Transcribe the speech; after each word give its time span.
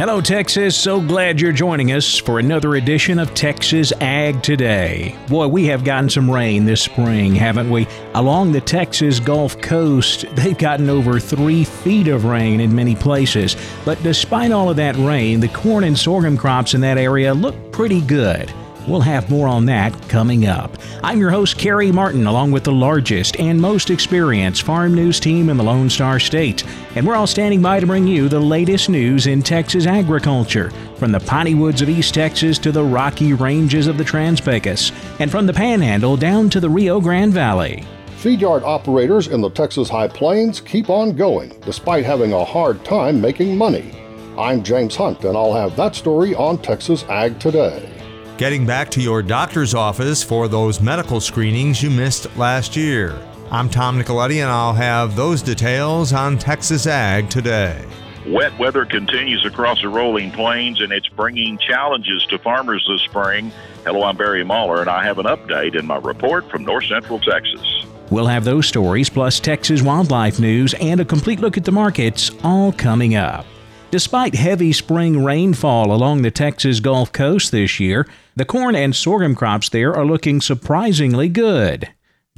Hello, 0.00 0.22
Texas. 0.22 0.78
So 0.78 0.98
glad 0.98 1.42
you're 1.42 1.52
joining 1.52 1.92
us 1.92 2.16
for 2.16 2.38
another 2.38 2.76
edition 2.76 3.18
of 3.18 3.34
Texas 3.34 3.92
Ag 4.00 4.42
Today. 4.42 5.14
Boy, 5.28 5.46
we 5.46 5.66
have 5.66 5.84
gotten 5.84 6.08
some 6.08 6.30
rain 6.30 6.64
this 6.64 6.80
spring, 6.80 7.34
haven't 7.34 7.68
we? 7.68 7.86
Along 8.14 8.50
the 8.50 8.62
Texas 8.62 9.20
Gulf 9.20 9.60
Coast, 9.60 10.24
they've 10.36 10.56
gotten 10.56 10.88
over 10.88 11.20
three 11.20 11.64
feet 11.64 12.08
of 12.08 12.24
rain 12.24 12.60
in 12.60 12.74
many 12.74 12.96
places. 12.96 13.56
But 13.84 14.02
despite 14.02 14.52
all 14.52 14.70
of 14.70 14.76
that 14.76 14.96
rain, 14.96 15.38
the 15.38 15.48
corn 15.48 15.84
and 15.84 15.98
sorghum 15.98 16.38
crops 16.38 16.72
in 16.72 16.80
that 16.80 16.96
area 16.96 17.34
look 17.34 17.70
pretty 17.70 18.00
good. 18.00 18.50
We'll 18.90 19.00
have 19.02 19.30
more 19.30 19.46
on 19.46 19.66
that 19.66 20.08
coming 20.08 20.46
up. 20.46 20.76
I'm 21.04 21.20
your 21.20 21.30
host, 21.30 21.56
Carey 21.56 21.92
Martin, 21.92 22.26
along 22.26 22.50
with 22.50 22.64
the 22.64 22.72
largest 22.72 23.38
and 23.38 23.60
most 23.60 23.88
experienced 23.88 24.62
farm 24.62 24.94
news 24.94 25.20
team 25.20 25.48
in 25.48 25.56
the 25.56 25.62
Lone 25.62 25.88
Star 25.88 26.18
State. 26.18 26.64
And 26.96 27.06
we're 27.06 27.14
all 27.14 27.28
standing 27.28 27.62
by 27.62 27.78
to 27.78 27.86
bring 27.86 28.08
you 28.08 28.28
the 28.28 28.40
latest 28.40 28.88
news 28.88 29.28
in 29.28 29.42
Texas 29.42 29.86
agriculture, 29.86 30.72
from 30.96 31.12
the 31.12 31.20
piney 31.20 31.54
woods 31.54 31.82
of 31.82 31.88
East 31.88 32.14
Texas 32.14 32.58
to 32.58 32.72
the 32.72 32.82
rocky 32.82 33.32
ranges 33.32 33.86
of 33.86 33.96
the 33.96 34.02
Trans 34.02 34.40
Pecos, 34.40 34.90
and 35.20 35.30
from 35.30 35.46
the 35.46 35.52
Panhandle 35.52 36.16
down 36.16 36.50
to 36.50 36.58
the 36.58 36.68
Rio 36.68 37.00
Grande 37.00 37.32
Valley. 37.32 37.84
Feedyard 38.16 38.62
operators 38.64 39.28
in 39.28 39.40
the 39.40 39.50
Texas 39.50 39.88
High 39.88 40.08
Plains 40.08 40.60
keep 40.60 40.90
on 40.90 41.14
going 41.14 41.56
despite 41.64 42.04
having 42.04 42.32
a 42.32 42.44
hard 42.44 42.84
time 42.84 43.20
making 43.20 43.56
money. 43.56 43.94
I'm 44.36 44.64
James 44.64 44.96
Hunt, 44.96 45.22
and 45.22 45.36
I'll 45.36 45.54
have 45.54 45.76
that 45.76 45.94
story 45.94 46.34
on 46.34 46.58
Texas 46.58 47.04
Ag 47.04 47.38
Today 47.38 47.99
getting 48.40 48.64
back 48.64 48.90
to 48.90 49.02
your 49.02 49.22
doctor's 49.22 49.74
office 49.74 50.22
for 50.22 50.48
those 50.48 50.80
medical 50.80 51.20
screenings 51.20 51.82
you 51.82 51.90
missed 51.90 52.34
last 52.38 52.74
year. 52.74 53.14
I'm 53.50 53.68
Tom 53.68 54.00
Nicoletti, 54.00 54.36
and 54.36 54.50
I'll 54.50 54.72
have 54.72 55.14
those 55.14 55.42
details 55.42 56.14
on 56.14 56.38
Texas 56.38 56.86
Ag 56.86 57.28
today. 57.28 57.84
Wet 58.26 58.58
weather 58.58 58.86
continues 58.86 59.44
across 59.44 59.82
the 59.82 59.90
rolling 59.90 60.30
plains, 60.30 60.80
and 60.80 60.90
it's 60.90 61.06
bringing 61.08 61.58
challenges 61.58 62.24
to 62.30 62.38
farmers 62.38 62.82
this 62.88 63.02
spring. 63.02 63.52
Hello, 63.84 64.04
I'm 64.04 64.16
Barry 64.16 64.42
Mahler, 64.42 64.80
and 64.80 64.88
I 64.88 65.04
have 65.04 65.18
an 65.18 65.26
update 65.26 65.78
in 65.78 65.86
my 65.86 65.98
report 65.98 66.50
from 66.50 66.64
North 66.64 66.86
Central 66.86 67.20
Texas. 67.20 67.84
We'll 68.08 68.26
have 68.26 68.44
those 68.44 68.66
stories, 68.66 69.10
plus 69.10 69.38
Texas 69.38 69.82
wildlife 69.82 70.40
news, 70.40 70.72
and 70.80 70.98
a 70.98 71.04
complete 71.04 71.40
look 71.40 71.58
at 71.58 71.66
the 71.66 71.72
markets, 71.72 72.30
all 72.42 72.72
coming 72.72 73.16
up. 73.16 73.44
Despite 73.90 74.36
heavy 74.36 74.72
spring 74.72 75.24
rainfall 75.24 75.92
along 75.92 76.22
the 76.22 76.30
Texas 76.30 76.78
Gulf 76.78 77.10
Coast 77.10 77.50
this 77.50 77.80
year, 77.80 78.06
the 78.36 78.44
corn 78.44 78.76
and 78.76 78.94
sorghum 78.94 79.34
crops 79.34 79.68
there 79.68 79.92
are 79.92 80.06
looking 80.06 80.40
surprisingly 80.40 81.28
good. 81.28 81.88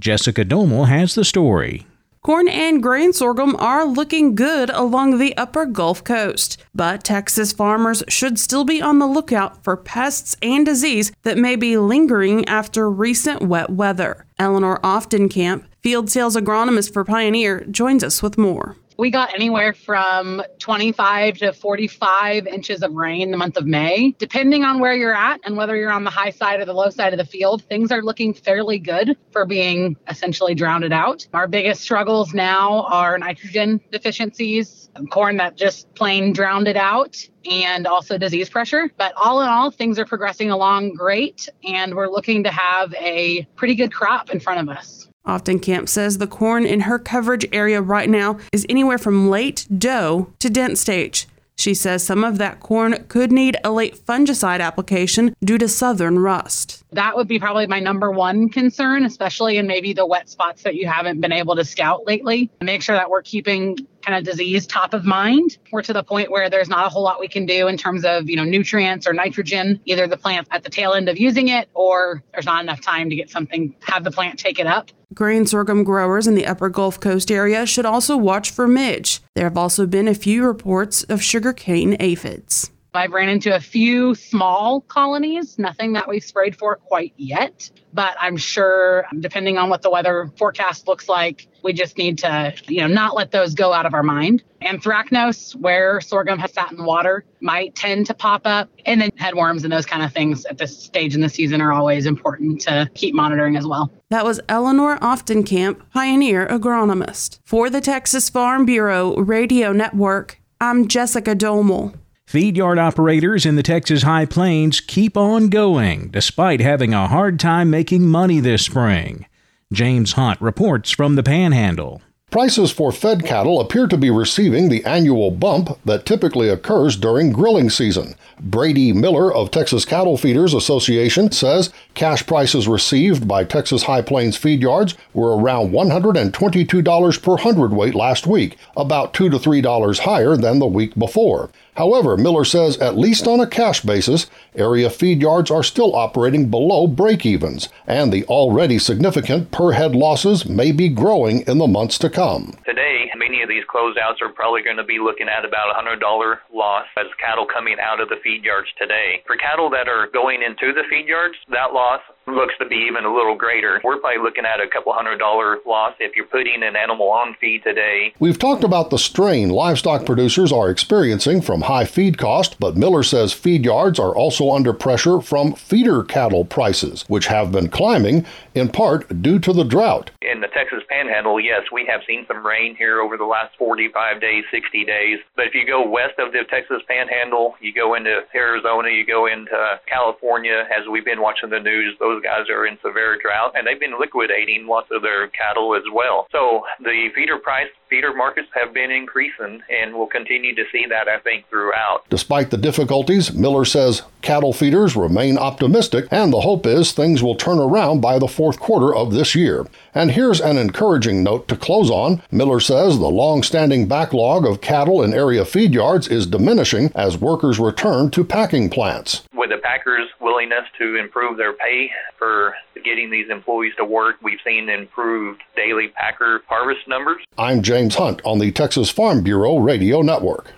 Jessica 0.01 0.47
Domel 0.47 0.89
has 0.89 1.15
the 1.15 1.27
story. 1.27 1.87
Corn 2.23 2.49
and 2.49 2.83
grain 2.83 3.13
sorghum 3.13 3.55
are 3.57 3.85
looking 3.85 4.35
good 4.35 4.71
along 4.71 5.19
the 5.19 5.37
upper 5.37 5.67
Gulf 5.67 6.03
Coast, 6.03 6.57
but 6.75 7.05
Texas 7.05 7.53
farmers 7.53 8.03
should 8.09 8.39
still 8.39 8.65
be 8.65 8.81
on 8.81 8.99
the 8.99 9.07
lookout 9.07 9.63
for 9.63 9.77
pests 9.77 10.35
and 10.41 10.65
disease 10.65 11.13
that 11.23 11.37
may 11.37 11.55
be 11.55 11.77
lingering 11.77 12.49
after 12.49 12.89
recent 12.89 13.43
wet 13.43 13.69
weather. 13.69 14.25
Eleanor 14.39 14.81
Oftenkamp, 14.83 15.65
field 15.83 16.09
sales 16.09 16.35
agronomist 16.35 16.95
for 16.95 17.05
Pioneer, 17.05 17.67
joins 17.67 18.03
us 18.03 18.23
with 18.23 18.39
more 18.39 18.77
we 18.99 19.11
got 19.11 19.35
anywhere 19.35 19.73
from 19.73 20.43
25 20.59 21.39
to 21.39 21.53
45 21.53 22.47
inches 22.47 22.83
of 22.83 22.93
rain 22.93 23.31
the 23.31 23.37
month 23.37 23.57
of 23.57 23.67
May. 23.67 24.15
Depending 24.19 24.65
on 24.65 24.79
where 24.79 24.95
you're 24.95 25.15
at 25.15 25.41
and 25.45 25.57
whether 25.57 25.77
you're 25.77 25.91
on 25.91 26.05
the 26.05 26.11
high 26.11 26.31
side 26.31 26.61
or 26.61 26.65
the 26.65 26.75
low 26.75 26.91
side 26.91 27.13
of 27.13 27.19
the 27.19 27.25
field, 27.25 27.63
things 27.65 27.91
are 27.91 28.03
looking 28.03 28.35
fairly 28.35 28.79
good 28.79 29.17
for 29.31 29.47
being 29.47 29.97
essentially 30.09 30.55
drowned 30.55 30.83
out. 30.93 31.27
Our 31.33 31.47
biggest 31.47 31.83
struggles 31.83 32.35
now 32.35 32.83
are 32.85 33.17
nitrogen 33.19 33.81
deficiencies, 33.91 34.91
corn 35.11 35.37
that 35.37 35.57
just 35.57 35.93
plain 35.95 36.33
drowned 36.33 36.67
it 36.67 36.77
out, 36.77 37.17
and 37.49 37.87
also 37.87 38.19
disease 38.19 38.51
pressure. 38.51 38.91
But 38.97 39.13
all 39.17 39.41
in 39.43 39.49
all, 39.49 39.71
things 39.71 39.99
are 39.99 40.07
progressing 40.07 40.51
along 40.51 40.95
great, 40.95 41.49
and 41.65 41.95
we're 41.95 42.09
looking 42.09 42.45
to 42.45 42.51
have 42.51 42.93
a 42.95 43.47
pretty 43.55 43.75
good 43.75 43.93
crop 43.93 44.31
in 44.31 44.41
front 44.41 44.69
of 44.69 44.77
us. 44.77 45.09
Oftenkamp 45.27 45.89
says 45.89 46.19
the 46.19 46.27
corn 46.27 46.67
in 46.67 46.81
her 46.81 46.99
coverage 46.99 47.47
area 47.53 47.81
right 47.81 48.09
now 48.09 48.39
is 48.53 48.67
anywhere 48.69 48.99
from 48.99 49.31
late 49.31 49.67
dough 49.79 50.33
to 50.41 50.51
dent 50.51 50.79
stage. 50.79 51.29
She 51.57 51.75
says 51.75 52.03
some 52.03 52.25
of 52.25 52.39
that 52.39 52.61
corn 52.61 53.05
could 53.09 53.31
need 53.31 53.57
a 53.63 53.71
late 53.71 53.95
fungicide 53.95 54.61
application 54.61 55.35
due 55.45 55.59
to 55.59 55.69
southern 55.69 56.19
rust. 56.19 56.83
That 56.91 57.15
would 57.15 57.29
be 57.29 57.39
probably 57.39 57.67
my 57.67 57.79
number 57.79 58.11
one 58.11 58.49
concern, 58.49 59.05
especially 59.05 59.59
in 59.59 59.67
maybe 59.67 59.93
the 59.93 60.07
wet 60.07 60.29
spots 60.29 60.63
that 60.65 60.75
you 60.75 60.89
haven't 60.89 61.21
been 61.21 61.33
able 61.33 61.55
to 61.57 61.65
scout 61.65 62.07
lately. 62.07 62.51
Make 62.61 62.83
sure 62.83 62.97
that 62.97 63.11
we're 63.11 63.23
keeping 63.23 63.79
kind 64.03 64.19
of 64.19 64.25
disease 64.25 64.67
top 64.67 64.95
of 64.95 65.05
mind. 65.05 65.59
We're 65.71 65.83
to 65.83 65.93
the 65.93 66.03
point 66.03 66.31
where 66.31 66.51
there's 66.51 66.69
not 66.69 66.87
a 66.87 66.89
whole 66.89 67.03
lot 67.03 67.21
we 67.21 67.29
can 67.29 67.47
do 67.47 67.69
in 67.69 67.77
terms 67.77 68.05
of, 68.05 68.29
you 68.29 68.37
know, 68.37 68.45
nutrients 68.45 69.07
or 69.07 69.13
nitrogen, 69.13 69.81
either 69.85 70.07
the 70.07 70.17
plant 70.17 70.49
at 70.51 70.63
the 70.63 70.71
tail 70.71 70.93
end 70.93 71.09
of 71.09 71.19
using 71.19 71.49
it 71.49 71.69
or 71.75 72.23
there's 72.33 72.47
not 72.47 72.63
enough 72.63 72.81
time 72.81 73.09
to 73.11 73.17
get 73.17 73.31
something, 73.31 73.75
have 73.83 74.05
the 74.05 74.11
plant 74.11 74.39
take 74.39 74.59
it 74.59 74.67
up. 74.67 74.91
Grain 75.15 75.47
sorghum 75.47 75.85
growers 75.85 76.27
in 76.27 76.35
the 76.35 76.47
upper 76.47 76.69
Gulf 76.69 76.99
Coast 76.99 77.31
area 77.31 77.67
should 77.67 77.85
also 77.85 78.17
watch 78.17 78.51
for 78.51 78.67
midge. 78.67 79.21
There 79.35 79.45
have 79.45 79.59
also 79.59 79.87
been 79.87 80.09
a 80.09 80.15
few 80.15 80.45
reports 80.45 81.03
of 81.05 81.23
sugarcane 81.23 81.97
aphids. 82.01 82.71
I've 82.95 83.13
ran 83.13 83.31
into 83.31 83.55
a 83.55 83.61
few 83.61 84.15
small 84.15 84.83
colonies, 84.83 85.59
nothing 85.59 85.95
that 85.95 86.07
we've 86.07 86.23
sprayed 86.23 86.55
for 86.55 86.77
quite 86.77 87.15
yet, 87.17 87.71
but 87.95 88.15
I'm 88.21 88.37
sure 88.37 89.07
depending 89.19 89.57
on 89.57 89.71
what 89.71 89.81
the 89.81 89.89
weather 89.89 90.31
forecast 90.37 90.87
looks 90.87 91.09
like, 91.09 91.49
we 91.63 91.73
just 91.73 91.97
need 91.97 92.19
to, 92.19 92.53
you 92.69 92.83
know, 92.83 92.89
not 92.89 93.15
let 93.15 93.31
those 93.31 93.55
go 93.55 93.73
out 93.73 93.87
of 93.87 93.95
our 93.95 94.03
mind. 94.03 94.43
Anthracnose, 94.61 95.57
where 95.57 96.03
sorghum 96.03 96.39
has 96.39 96.53
sat 96.53 96.71
in 96.71 96.85
water, 96.85 97.25
might 97.41 97.75
tend 97.75 98.07
to 98.07 98.15
pop 98.15 98.43
up. 98.45 98.69
And 98.85 99.01
then 99.01 99.11
headworms 99.13 99.65
and 99.65 99.73
those 99.73 99.87
kind 99.87 100.03
of 100.03 100.13
things 100.13 100.45
at 100.45 100.59
this 100.59 100.79
stage 100.79 101.15
in 101.15 101.23
the 101.23 101.31
season 101.31 101.63
are 101.63 101.73
always 101.73 102.05
important 102.05 102.61
to 102.63 102.91
keep 102.93 103.15
monitoring 103.15 103.57
as 103.57 103.67
well. 103.67 103.91
That 104.11 104.27
was 104.27 104.39
Eleanor 104.51 104.99
Oftenkamp, 104.99 105.81
pioneer 105.95 106.47
agronomist. 106.47 107.39
For 107.47 107.71
the 107.71 107.81
Texas 107.81 108.29
Farm 108.29 108.67
Bureau 108.67 109.17
Radio 109.17 109.73
Network, 109.73 110.43
I'm 110.61 110.89
Jessica 110.89 111.35
Domel. 111.35 111.95
Feed 112.33 112.57
yard 112.57 112.79
operators 112.79 113.45
in 113.45 113.57
the 113.57 113.63
Texas 113.63 114.05
High 114.05 114.25
Plains 114.25 114.81
keep 114.81 115.19
on 115.19 115.51
going 115.51 116.09
despite 116.09 116.61
having 116.61 116.95
a 116.95 117.07
hard 117.07 117.39
time 117.39 117.69
making 117.69 118.07
money 118.07 118.41
this 118.41 118.65
spring. 118.65 119.27
James 119.71 120.13
Hunt 120.13 120.41
reports 120.41 120.91
from 120.91 121.17
the 121.17 121.23
Panhandle. 121.23 122.01
Prices 122.31 122.73
for 122.73 122.91
fed 122.91 123.27
cattle 123.27 123.61
appear 123.61 123.87
to 123.87 123.99
be 123.99 124.09
receiving 124.09 124.71
the 124.71 124.83
annual 124.87 125.31
bump 125.31 125.79
that 125.85 126.07
typically 126.07 126.49
occurs 126.49 126.97
during 126.97 127.31
grilling 127.31 127.69
season. 127.69 128.15
Brady 128.41 128.95
Miller 128.95 129.31
of 129.31 129.51
Texas 129.51 129.85
Cattle 129.85 130.17
Feeders 130.17 130.55
Association 130.55 131.31
says 131.33 131.71
cash 131.93 132.27
prices 132.27 132.67
received 132.67 133.29
by 133.29 133.45
Texas 133.45 133.83
High 133.83 134.01
Plains 134.01 134.39
feed 134.39 134.63
yards 134.63 134.95
were 135.13 135.37
around 135.37 135.73
$122 135.73 137.23
per 137.23 137.37
hundredweight 137.37 137.95
last 137.95 138.27
week, 138.27 138.57
about 138.79 139.13
2 139.13 139.29
to 139.29 139.39
$3 139.39 139.99
higher 139.99 140.35
than 140.35 140.61
the 140.61 140.67
week 140.67 140.95
before. 140.95 141.51
However, 141.77 142.17
Miller 142.17 142.45
says 142.45 142.77
at 142.79 142.99
least 142.99 143.27
on 143.27 143.41
a 143.41 143.47
cash 143.47 143.81
basis, 143.81 144.27
area 144.55 144.91
feed 144.91 145.23
yards 145.23 145.51
are 145.51 145.63
still 145.63 145.97
operating 145.97 146.51
below 146.51 146.87
break 146.87 147.25
evens, 147.25 147.69
and 147.87 148.13
the 148.13 148.25
already 148.25 148.79
significant 148.79 149.51
per 149.51 149.73
head 149.73 149.95
losses 149.95 150.47
may 150.47 150.73
be 150.73 150.89
growing 150.89 151.41
in 151.43 151.59
the 151.59 151.67
months 151.67 151.99
to 151.99 152.11
come. 152.11 152.59
Today, 152.67 153.11
many 153.23 153.41
of 153.41 153.49
these 153.49 153.65
closeouts 153.65 154.21
are 154.21 154.29
probably 154.29 154.63
going 154.63 154.77
to 154.77 154.85
be 154.85 154.99
looking 154.99 155.29
at 155.29 155.45
about 155.45 155.71
a 155.71 155.79
$100 155.79 156.39
loss 156.53 156.87
as 156.99 157.07
cattle 157.19 157.47
coming 157.47 157.77
out 157.81 158.01
of 158.01 158.09
the 158.09 158.17
feed 158.23 158.45
yards 158.45 158.69
today. 158.77 159.23
For 159.27 159.37
cattle 159.37 159.71
that 159.71 159.89
are 159.89 160.09
going 160.13 160.43
into 160.43 160.75
the 160.75 160.83
feed 160.91 161.07
yards, 161.07 161.37
that 161.49 161.73
loss 161.73 162.01
looks 162.27 162.55
to 162.59 162.67
be 162.67 162.77
even 162.89 163.05
a 163.05 163.13
little 163.13 163.37
greater. 163.37 163.81
We're 163.85 163.99
probably 163.99 164.23
looking 164.23 164.45
at 164.45 164.61
a 164.61 164.69
couple 164.69 164.93
hundred 164.93 165.19
dollar 165.19 165.59
loss 165.67 165.95
if 166.01 166.17
you're 166.17 166.27
putting 166.27 166.63
an 166.63 166.77
animal 166.77 167.11
on 167.11 167.35
feed 167.41 167.63
today. 167.63 168.15
We've 168.19 168.39
talked 168.39 168.65
about 168.65 168.91
the 168.91 168.99
strain 168.99 169.51
livestock 169.51 170.07
producers 170.07 170.53
are 170.53 170.71
experiencing 170.71 171.43
from 171.43 171.63
high 171.63 171.85
feed 171.85 172.19
cost, 172.19 172.59
but 172.59 172.77
Miller 172.77 173.03
says 173.03 173.33
feed 173.33 173.65
yards 173.65 173.99
are 173.99 174.15
also 174.15 174.51
under 174.51 174.73
pressure 174.73 175.21
from 175.21 175.55
feeder 175.55 176.03
cattle 176.03 176.45
prices, 176.45 177.05
which 177.09 177.27
have 177.27 177.53
been 177.53 177.69
climbing 177.69 178.27
in 178.55 178.69
part 178.69 179.23
due 179.23 179.39
to 179.39 179.53
the 179.53 179.65
drought. 179.65 180.11
In 180.21 180.41
the 180.41 180.49
Texas 180.49 180.83
Panhandle, 180.89 181.41
yes, 181.41 181.63
we 181.73 181.87
have 181.87 182.01
seen 182.07 182.25
some 182.27 182.45
rain 182.45 182.77
here 182.77 183.01
over 183.01 183.17
the 183.17 183.25
last 183.25 183.57
45 183.57 184.21
days, 184.21 184.45
60 184.51 184.85
days. 184.85 185.19
But 185.37 185.47
if 185.47 185.55
you 185.55 185.67
go 185.67 185.89
west 185.89 186.19
of 186.19 186.33
the 186.33 186.45
Texas 186.51 186.83
Panhandle, 186.89 187.55
you 187.61 187.73
go 187.73 187.95
into 187.95 188.21
Arizona, 188.35 188.91
you 188.91 189.07
go 189.07 189.27
into 189.27 189.81
California, 189.87 190.67
as 190.71 190.87
we've 190.91 191.05
been 191.05 191.21
watching 191.21 191.51
the 191.51 191.61
news, 191.61 191.97
those 191.99 192.12
those 192.13 192.23
guys 192.23 192.49
are 192.53 192.67
in 192.67 192.77
severe 192.85 193.17
drought, 193.17 193.53
and 193.57 193.67
they've 193.67 193.81
been 193.81 193.99
liquidating 193.99 194.67
lots 194.69 194.89
of 194.93 195.01
their 195.01 195.29
cattle 195.29 195.75
as 195.75 195.83
well. 195.93 196.27
So 196.31 196.61
the 196.81 197.09
feeder 197.15 197.39
price, 197.39 197.73
feeder 197.93 198.15
markets 198.15 198.49
have 198.55 198.73
been 198.73 198.91
increasing, 198.91 199.61
and 199.69 199.95
we'll 199.95 200.07
continue 200.07 200.55
to 200.55 200.65
see 200.73 200.87
that, 200.89 201.09
I 201.09 201.19
think, 201.19 201.47
throughout. 201.51 202.09
Despite 202.09 202.51
the 202.51 202.57
difficulties, 202.57 203.35
Miller 203.35 203.67
says 203.67 204.01
cattle 204.23 204.55
feeders 204.55 204.97
remain 204.97 205.37
optimistic, 205.37 206.07
and 206.11 206.33
the 206.33 206.41
hope 206.41 206.65
is 206.65 206.93
things 206.93 207.23
will 207.23 207.35
turn 207.35 207.59
around 207.59 208.01
by 208.01 208.19
the 208.19 208.29
fourth 208.29 208.59
quarter 208.59 208.95
of 208.95 209.13
this 209.13 209.35
year. 209.35 209.67
And 209.95 210.13
here's 210.13 210.41
an 210.41 210.57
encouraging 210.57 211.23
note 211.23 211.49
to 211.49 211.57
close 211.57 211.91
on. 211.91 212.23
Miller 212.31 212.61
says 212.61 212.99
the 212.99 213.09
long 213.09 213.43
standing 213.43 213.87
backlog 213.87 214.47
of 214.47 214.63
cattle 214.63 215.03
in 215.03 215.13
area 215.13 215.45
feed 215.45 215.75
yards 215.75 216.09
is 216.09 216.27
diminishing 216.27 216.91
as 216.95 217.19
workers 217.19 217.61
return 217.61 218.11
to 218.13 218.25
packing 218.25 218.71
plants. 218.71 219.23
With 219.35 219.51
the 219.51 219.59
packers' 219.59 220.09
willingness 220.19 220.65
to 220.79 220.97
improve 220.97 221.37
their 221.37 221.53
pay 221.53 221.91
for 222.19 222.55
getting 222.85 223.11
these 223.11 223.29
employees 223.31 223.73
to 223.77 223.85
work, 223.85 224.17
we've 224.23 224.39
seen 224.45 224.69
improved 224.69 225.43
daily 225.57 225.89
packer 225.89 226.43
harvest 226.49 226.87
numbers. 226.89 227.23
I'm 227.39 227.63
James 227.63 227.82
Hunt 227.91 228.23
on 228.25 228.39
the 228.39 228.53
Texas 228.53 228.91
Farm 228.91 229.23
Bureau 229.23 229.59
Radio 229.59 230.03
Network. 230.03 230.53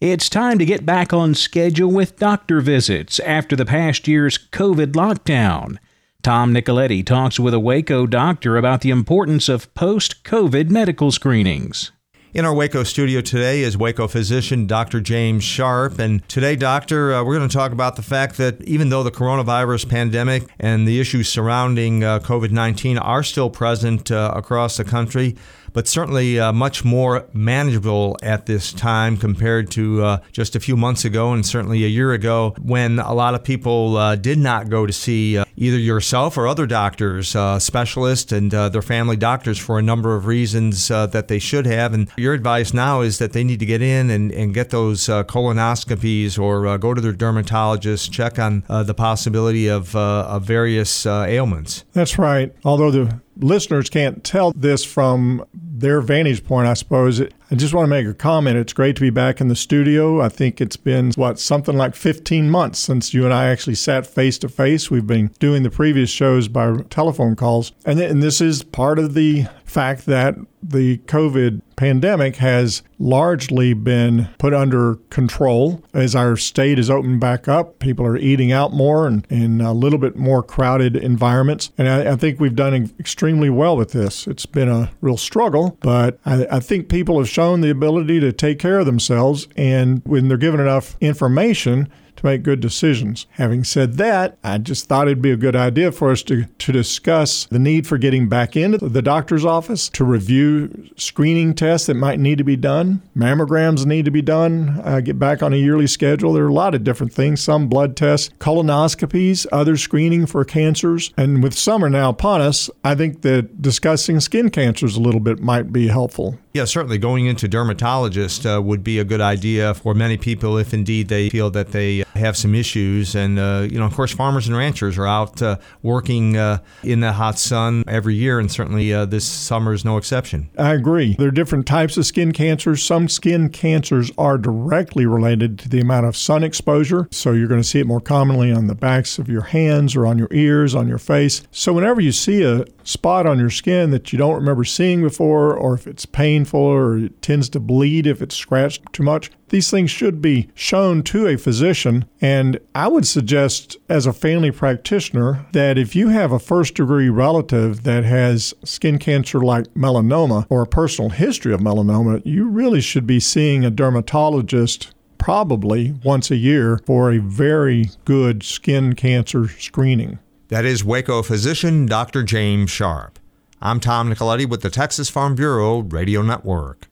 It's 0.00 0.28
time 0.28 0.58
to 0.58 0.64
get 0.64 0.84
back 0.84 1.12
on 1.12 1.34
schedule 1.34 1.90
with 1.90 2.18
doctor 2.18 2.60
visits 2.60 3.20
after 3.20 3.56
the 3.56 3.64
past 3.64 4.06
year's 4.08 4.36
COVID 4.36 4.92
lockdown. 4.92 5.78
Tom 6.22 6.52
Nicoletti 6.52 7.04
talks 7.04 7.38
with 7.38 7.54
a 7.54 7.60
Waco 7.60 8.06
doctor 8.06 8.56
about 8.56 8.80
the 8.80 8.90
importance 8.90 9.48
of 9.48 9.72
post 9.74 10.24
COVID 10.24 10.70
medical 10.70 11.10
screenings. 11.10 11.92
In 12.34 12.44
our 12.44 12.52
Waco 12.52 12.82
studio 12.82 13.20
today 13.20 13.60
is 13.60 13.76
Waco 13.76 14.08
physician 14.08 14.66
Dr. 14.66 15.00
James 15.00 15.44
Sharp. 15.44 16.00
And 16.00 16.28
today, 16.28 16.56
Doctor, 16.56 17.14
uh, 17.14 17.22
we're 17.22 17.36
going 17.36 17.48
to 17.48 17.56
talk 17.56 17.70
about 17.70 17.94
the 17.94 18.02
fact 18.02 18.38
that 18.38 18.60
even 18.62 18.88
though 18.88 19.04
the 19.04 19.12
coronavirus 19.12 19.88
pandemic 19.88 20.42
and 20.58 20.88
the 20.88 20.98
issues 20.98 21.28
surrounding 21.28 22.02
uh, 22.02 22.18
COVID 22.18 22.50
19 22.50 22.98
are 22.98 23.22
still 23.22 23.50
present 23.50 24.10
uh, 24.10 24.32
across 24.34 24.76
the 24.76 24.82
country, 24.82 25.36
but 25.74 25.86
certainly 25.86 26.40
uh, 26.40 26.52
much 26.52 26.84
more 26.84 27.26
manageable 27.34 28.16
at 28.22 28.46
this 28.46 28.72
time 28.72 29.18
compared 29.18 29.70
to 29.72 30.02
uh, 30.02 30.18
just 30.32 30.56
a 30.56 30.60
few 30.60 30.76
months 30.76 31.04
ago 31.04 31.32
and 31.34 31.44
certainly 31.44 31.84
a 31.84 31.88
year 31.88 32.12
ago 32.12 32.54
when 32.62 32.98
a 32.98 33.12
lot 33.12 33.34
of 33.34 33.44
people 33.44 33.96
uh, 33.98 34.16
did 34.16 34.38
not 34.38 34.70
go 34.70 34.86
to 34.86 34.92
see 34.92 35.36
uh, 35.36 35.44
either 35.56 35.76
yourself 35.76 36.38
or 36.38 36.46
other 36.46 36.66
doctors, 36.66 37.36
uh, 37.36 37.58
specialists, 37.58 38.32
and 38.32 38.54
uh, 38.54 38.68
their 38.68 38.82
family 38.82 39.16
doctors 39.16 39.58
for 39.58 39.78
a 39.78 39.82
number 39.82 40.16
of 40.16 40.26
reasons 40.26 40.88
that 40.88 41.28
they 41.28 41.38
should 41.38 41.66
have. 41.66 41.92
And 41.92 42.08
your 42.16 42.34
advice 42.34 42.72
now 42.72 43.00
is 43.00 43.18
that 43.18 43.32
they 43.32 43.42
need 43.44 43.58
to 43.58 43.66
get 43.66 43.82
in 43.82 44.10
and, 44.10 44.30
and 44.30 44.54
get 44.54 44.70
those 44.70 45.06
colonoscopies 45.06 46.38
or 46.38 46.78
go 46.78 46.94
to 46.94 47.00
their 47.00 47.12
dermatologist, 47.12 48.12
check 48.12 48.38
on 48.38 48.62
the 48.68 48.94
possibility 48.94 49.68
of, 49.68 49.94
of 49.96 50.44
various 50.44 51.04
ailments. 51.06 51.84
That's 51.92 52.18
right. 52.18 52.54
Although 52.64 52.90
the 52.90 53.20
listeners 53.36 53.90
can't 53.90 54.22
tell 54.24 54.52
this 54.52 54.84
from 54.84 55.44
their 55.84 56.00
vantage 56.00 56.42
point, 56.44 56.66
I 56.66 56.72
suppose. 56.72 57.20
I 57.20 57.54
just 57.54 57.74
want 57.74 57.84
to 57.84 57.90
make 57.90 58.06
a 58.06 58.14
comment. 58.14 58.56
It's 58.56 58.72
great 58.72 58.96
to 58.96 59.02
be 59.02 59.10
back 59.10 59.38
in 59.38 59.48
the 59.48 59.54
studio. 59.54 60.22
I 60.22 60.30
think 60.30 60.58
it's 60.58 60.78
been, 60.78 61.12
what, 61.12 61.38
something 61.38 61.76
like 61.76 61.94
15 61.94 62.50
months 62.50 62.78
since 62.78 63.12
you 63.12 63.26
and 63.26 63.34
I 63.34 63.48
actually 63.48 63.74
sat 63.74 64.06
face 64.06 64.38
to 64.38 64.48
face. 64.48 64.90
We've 64.90 65.06
been 65.06 65.30
doing 65.38 65.62
the 65.62 65.70
previous 65.70 66.08
shows 66.08 66.48
by 66.48 66.78
telephone 66.88 67.36
calls. 67.36 67.72
And, 67.84 68.00
and 68.00 68.22
this 68.22 68.40
is 68.40 68.62
part 68.62 68.98
of 68.98 69.12
the 69.12 69.46
fact 69.74 70.06
that 70.06 70.36
the 70.62 70.98
COVID 70.98 71.60
pandemic 71.76 72.36
has 72.36 72.82
largely 73.00 73.74
been 73.74 74.28
put 74.38 74.54
under 74.54 74.94
control 75.10 75.82
as 75.92 76.14
our 76.14 76.36
state 76.36 76.78
is 76.78 76.88
opened 76.88 77.18
back 77.18 77.48
up. 77.48 77.80
People 77.80 78.06
are 78.06 78.16
eating 78.16 78.52
out 78.52 78.72
more 78.72 79.08
and 79.08 79.26
in 79.28 79.60
a 79.60 79.72
little 79.72 79.98
bit 79.98 80.14
more 80.14 80.44
crowded 80.44 80.94
environments. 80.94 81.72
And 81.76 81.88
I, 81.88 82.12
I 82.12 82.16
think 82.16 82.38
we've 82.38 82.54
done 82.54 82.94
extremely 83.00 83.50
well 83.50 83.76
with 83.76 83.90
this. 83.90 84.28
It's 84.28 84.46
been 84.46 84.68
a 84.68 84.92
real 85.00 85.16
struggle, 85.16 85.76
but 85.80 86.20
I, 86.24 86.46
I 86.50 86.60
think 86.60 86.88
people 86.88 87.18
have 87.18 87.28
shown 87.28 87.60
the 87.60 87.70
ability 87.70 88.20
to 88.20 88.32
take 88.32 88.60
care 88.60 88.78
of 88.78 88.86
themselves. 88.86 89.48
And 89.56 90.02
when 90.06 90.28
they're 90.28 90.36
given 90.36 90.60
enough 90.60 90.96
information, 91.00 91.90
to 92.16 92.26
make 92.26 92.42
good 92.42 92.60
decisions. 92.60 93.26
Having 93.32 93.64
said 93.64 93.94
that, 93.94 94.38
I 94.42 94.58
just 94.58 94.86
thought 94.86 95.08
it'd 95.08 95.22
be 95.22 95.30
a 95.30 95.36
good 95.36 95.56
idea 95.56 95.92
for 95.92 96.10
us 96.10 96.22
to, 96.24 96.44
to 96.44 96.72
discuss 96.72 97.46
the 97.46 97.58
need 97.58 97.86
for 97.86 97.98
getting 97.98 98.28
back 98.28 98.56
into 98.56 98.78
the 98.88 99.02
doctor's 99.02 99.44
office 99.44 99.88
to 99.90 100.04
review 100.04 100.88
screening 100.96 101.54
tests 101.54 101.86
that 101.86 101.94
might 101.94 102.20
need 102.20 102.38
to 102.38 102.44
be 102.44 102.56
done. 102.56 103.02
Mammograms 103.16 103.86
need 103.86 104.04
to 104.04 104.10
be 104.10 104.22
done, 104.22 104.80
uh, 104.84 105.00
get 105.00 105.18
back 105.18 105.42
on 105.42 105.52
a 105.52 105.56
yearly 105.56 105.86
schedule. 105.86 106.32
There 106.32 106.44
are 106.44 106.48
a 106.48 106.52
lot 106.52 106.74
of 106.74 106.84
different 106.84 107.12
things, 107.12 107.42
some 107.42 107.68
blood 107.68 107.96
tests, 107.96 108.30
colonoscopies, 108.38 109.46
other 109.52 109.76
screening 109.76 110.26
for 110.26 110.44
cancers. 110.44 111.12
And 111.16 111.42
with 111.42 111.54
summer 111.54 111.88
now 111.90 112.10
upon 112.10 112.40
us, 112.40 112.70
I 112.82 112.94
think 112.94 113.22
that 113.22 113.60
discussing 113.62 114.20
skin 114.20 114.50
cancers 114.50 114.96
a 114.96 115.00
little 115.00 115.20
bit 115.20 115.40
might 115.40 115.72
be 115.72 115.88
helpful. 115.88 116.38
Yeah, 116.54 116.66
certainly 116.66 116.98
going 116.98 117.26
into 117.26 117.48
dermatologist 117.48 118.46
uh, 118.46 118.62
would 118.62 118.84
be 118.84 119.00
a 119.00 119.04
good 119.04 119.20
idea 119.20 119.74
for 119.74 119.92
many 119.92 120.16
people 120.16 120.56
if 120.56 120.72
indeed 120.72 121.08
they 121.08 121.28
feel 121.28 121.50
that 121.50 121.72
they 121.72 122.04
have 122.14 122.36
some 122.36 122.54
issues. 122.54 123.16
And, 123.16 123.40
uh, 123.40 123.66
you 123.68 123.76
know, 123.76 123.86
of 123.86 123.94
course, 123.94 124.12
farmers 124.12 124.46
and 124.46 124.56
ranchers 124.56 124.96
are 124.96 125.04
out 125.04 125.42
uh, 125.42 125.58
working 125.82 126.36
uh, 126.36 126.58
in 126.84 127.00
the 127.00 127.12
hot 127.12 127.40
sun 127.40 127.82
every 127.88 128.14
year, 128.14 128.38
and 128.38 128.52
certainly 128.52 128.94
uh, 128.94 129.04
this 129.04 129.26
summer 129.26 129.72
is 129.72 129.84
no 129.84 129.96
exception. 129.96 130.48
I 130.56 130.74
agree. 130.74 131.16
There 131.18 131.26
are 131.26 131.32
different 131.32 131.66
types 131.66 131.96
of 131.96 132.06
skin 132.06 132.30
cancers. 132.30 132.84
Some 132.84 133.08
skin 133.08 133.48
cancers 133.48 134.12
are 134.16 134.38
directly 134.38 135.06
related 135.06 135.58
to 135.58 135.68
the 135.68 135.80
amount 135.80 136.06
of 136.06 136.16
sun 136.16 136.44
exposure. 136.44 137.08
So 137.10 137.32
you're 137.32 137.48
going 137.48 137.62
to 137.62 137.68
see 137.68 137.80
it 137.80 137.86
more 137.88 138.00
commonly 138.00 138.52
on 138.52 138.68
the 138.68 138.76
backs 138.76 139.18
of 139.18 139.28
your 139.28 139.42
hands 139.42 139.96
or 139.96 140.06
on 140.06 140.18
your 140.18 140.28
ears, 140.30 140.72
on 140.76 140.86
your 140.86 140.98
face. 140.98 141.42
So 141.50 141.72
whenever 141.72 142.00
you 142.00 142.12
see 142.12 142.44
a 142.44 142.64
spot 142.84 143.26
on 143.26 143.38
your 143.38 143.50
skin 143.50 143.90
that 143.90 144.12
you 144.12 144.18
don't 144.18 144.34
remember 144.34 144.64
seeing 144.64 145.02
before, 145.02 145.54
or 145.54 145.74
if 145.74 145.86
it's 145.86 146.06
painful 146.06 146.60
or 146.60 146.98
it 146.98 147.22
tends 147.22 147.48
to 147.50 147.60
bleed 147.60 148.06
if 148.06 148.22
it's 148.22 148.36
scratched 148.36 148.82
too 148.92 149.02
much. 149.02 149.30
These 149.48 149.70
things 149.70 149.90
should 149.90 150.20
be 150.20 150.48
shown 150.54 151.02
to 151.04 151.26
a 151.26 151.36
physician. 151.36 152.06
And 152.20 152.58
I 152.74 152.88
would 152.88 153.06
suggest, 153.06 153.76
as 153.88 154.06
a 154.06 154.12
family 154.12 154.50
practitioner, 154.50 155.46
that 155.52 155.78
if 155.78 155.94
you 155.94 156.08
have 156.08 156.32
a 156.32 156.38
first 156.38 156.74
degree 156.74 157.08
relative 157.08 157.84
that 157.84 158.04
has 158.04 158.54
skin 158.64 158.98
cancer 158.98 159.40
like 159.40 159.66
melanoma 159.74 160.46
or 160.48 160.62
a 160.62 160.66
personal 160.66 161.10
history 161.10 161.54
of 161.54 161.60
melanoma, 161.60 162.22
you 162.24 162.48
really 162.48 162.80
should 162.80 163.06
be 163.06 163.20
seeing 163.20 163.64
a 163.64 163.70
dermatologist 163.70 164.92
probably 165.18 165.94
once 166.04 166.30
a 166.30 166.36
year 166.36 166.78
for 166.84 167.10
a 167.10 167.18
very 167.18 167.88
good 168.04 168.42
skin 168.42 168.94
cancer 168.94 169.48
screening. 169.48 170.18
That 170.48 170.66
is 170.66 170.84
Waco 170.84 171.22
physician 171.22 171.86
Dr. 171.86 172.22
James 172.22 172.70
Sharp. 172.70 173.18
I'm 173.62 173.80
Tom 173.80 174.12
Nicoletti 174.12 174.46
with 174.46 174.60
the 174.60 174.68
Texas 174.68 175.08
Farm 175.08 175.34
Bureau 175.34 175.78
Radio 175.78 176.20
Network. 176.20 176.88